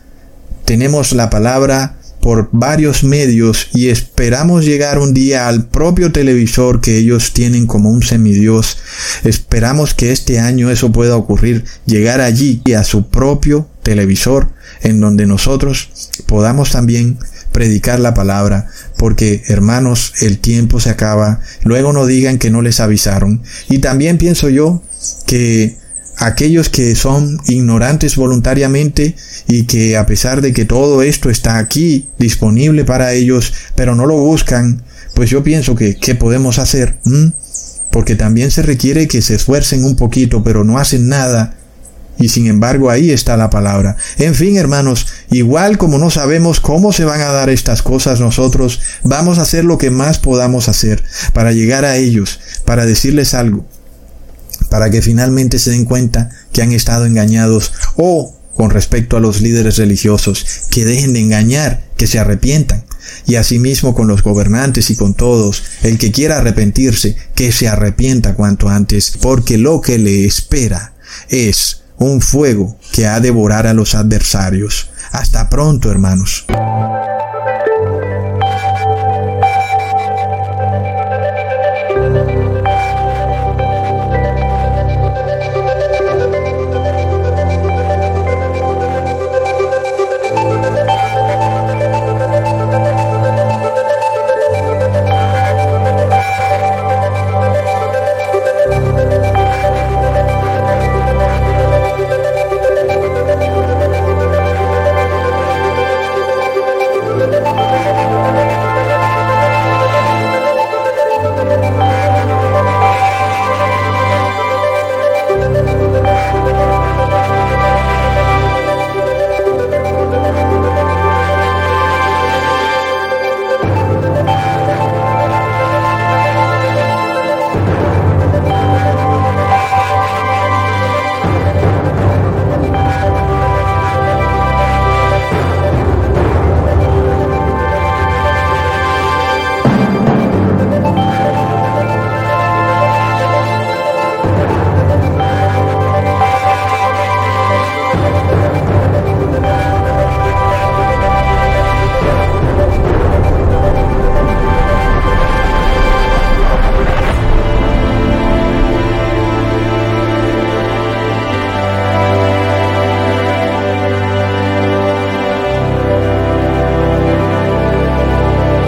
[0.65, 6.97] tenemos la palabra por varios medios y esperamos llegar un día al propio televisor que
[6.97, 8.79] ellos tienen como un semidios.
[9.25, 14.49] Esperamos que este año eso pueda ocurrir, llegar allí y a su propio televisor
[14.83, 15.91] en donde nosotros
[16.25, 17.19] podamos también
[17.55, 18.67] predicar la palabra,
[18.99, 23.43] porque hermanos, el tiempo se acaba, luego no digan que no les avisaron.
[23.71, 24.83] Y también pienso yo
[25.25, 25.79] que
[26.17, 29.15] aquellos que son ignorantes voluntariamente
[29.47, 34.05] y que a pesar de que todo esto está aquí disponible para ellos, pero no
[34.05, 34.83] lo buscan,
[35.15, 36.99] pues yo pienso que ¿qué podemos hacer?
[37.05, 37.29] ¿Mm?
[37.93, 41.57] Porque también se requiere que se esfuercen un poquito, pero no hacen nada
[42.19, 43.97] y sin embargo ahí está la palabra.
[44.19, 48.81] En fin, hermanos, igual como no sabemos cómo se van a dar estas cosas nosotros,
[49.03, 53.67] vamos a hacer lo que más podamos hacer para llegar a ellos, para decirles algo,
[54.71, 59.41] para que finalmente se den cuenta que han estado engañados o con respecto a los
[59.41, 62.85] líderes religiosos, que dejen de engañar, que se arrepientan.
[63.27, 68.35] Y asimismo con los gobernantes y con todos, el que quiera arrepentirse, que se arrepienta
[68.35, 70.95] cuanto antes, porque lo que le espera
[71.29, 74.91] es un fuego que ha de devorar a los adversarios.
[75.13, 76.45] Hasta pronto, hermanos.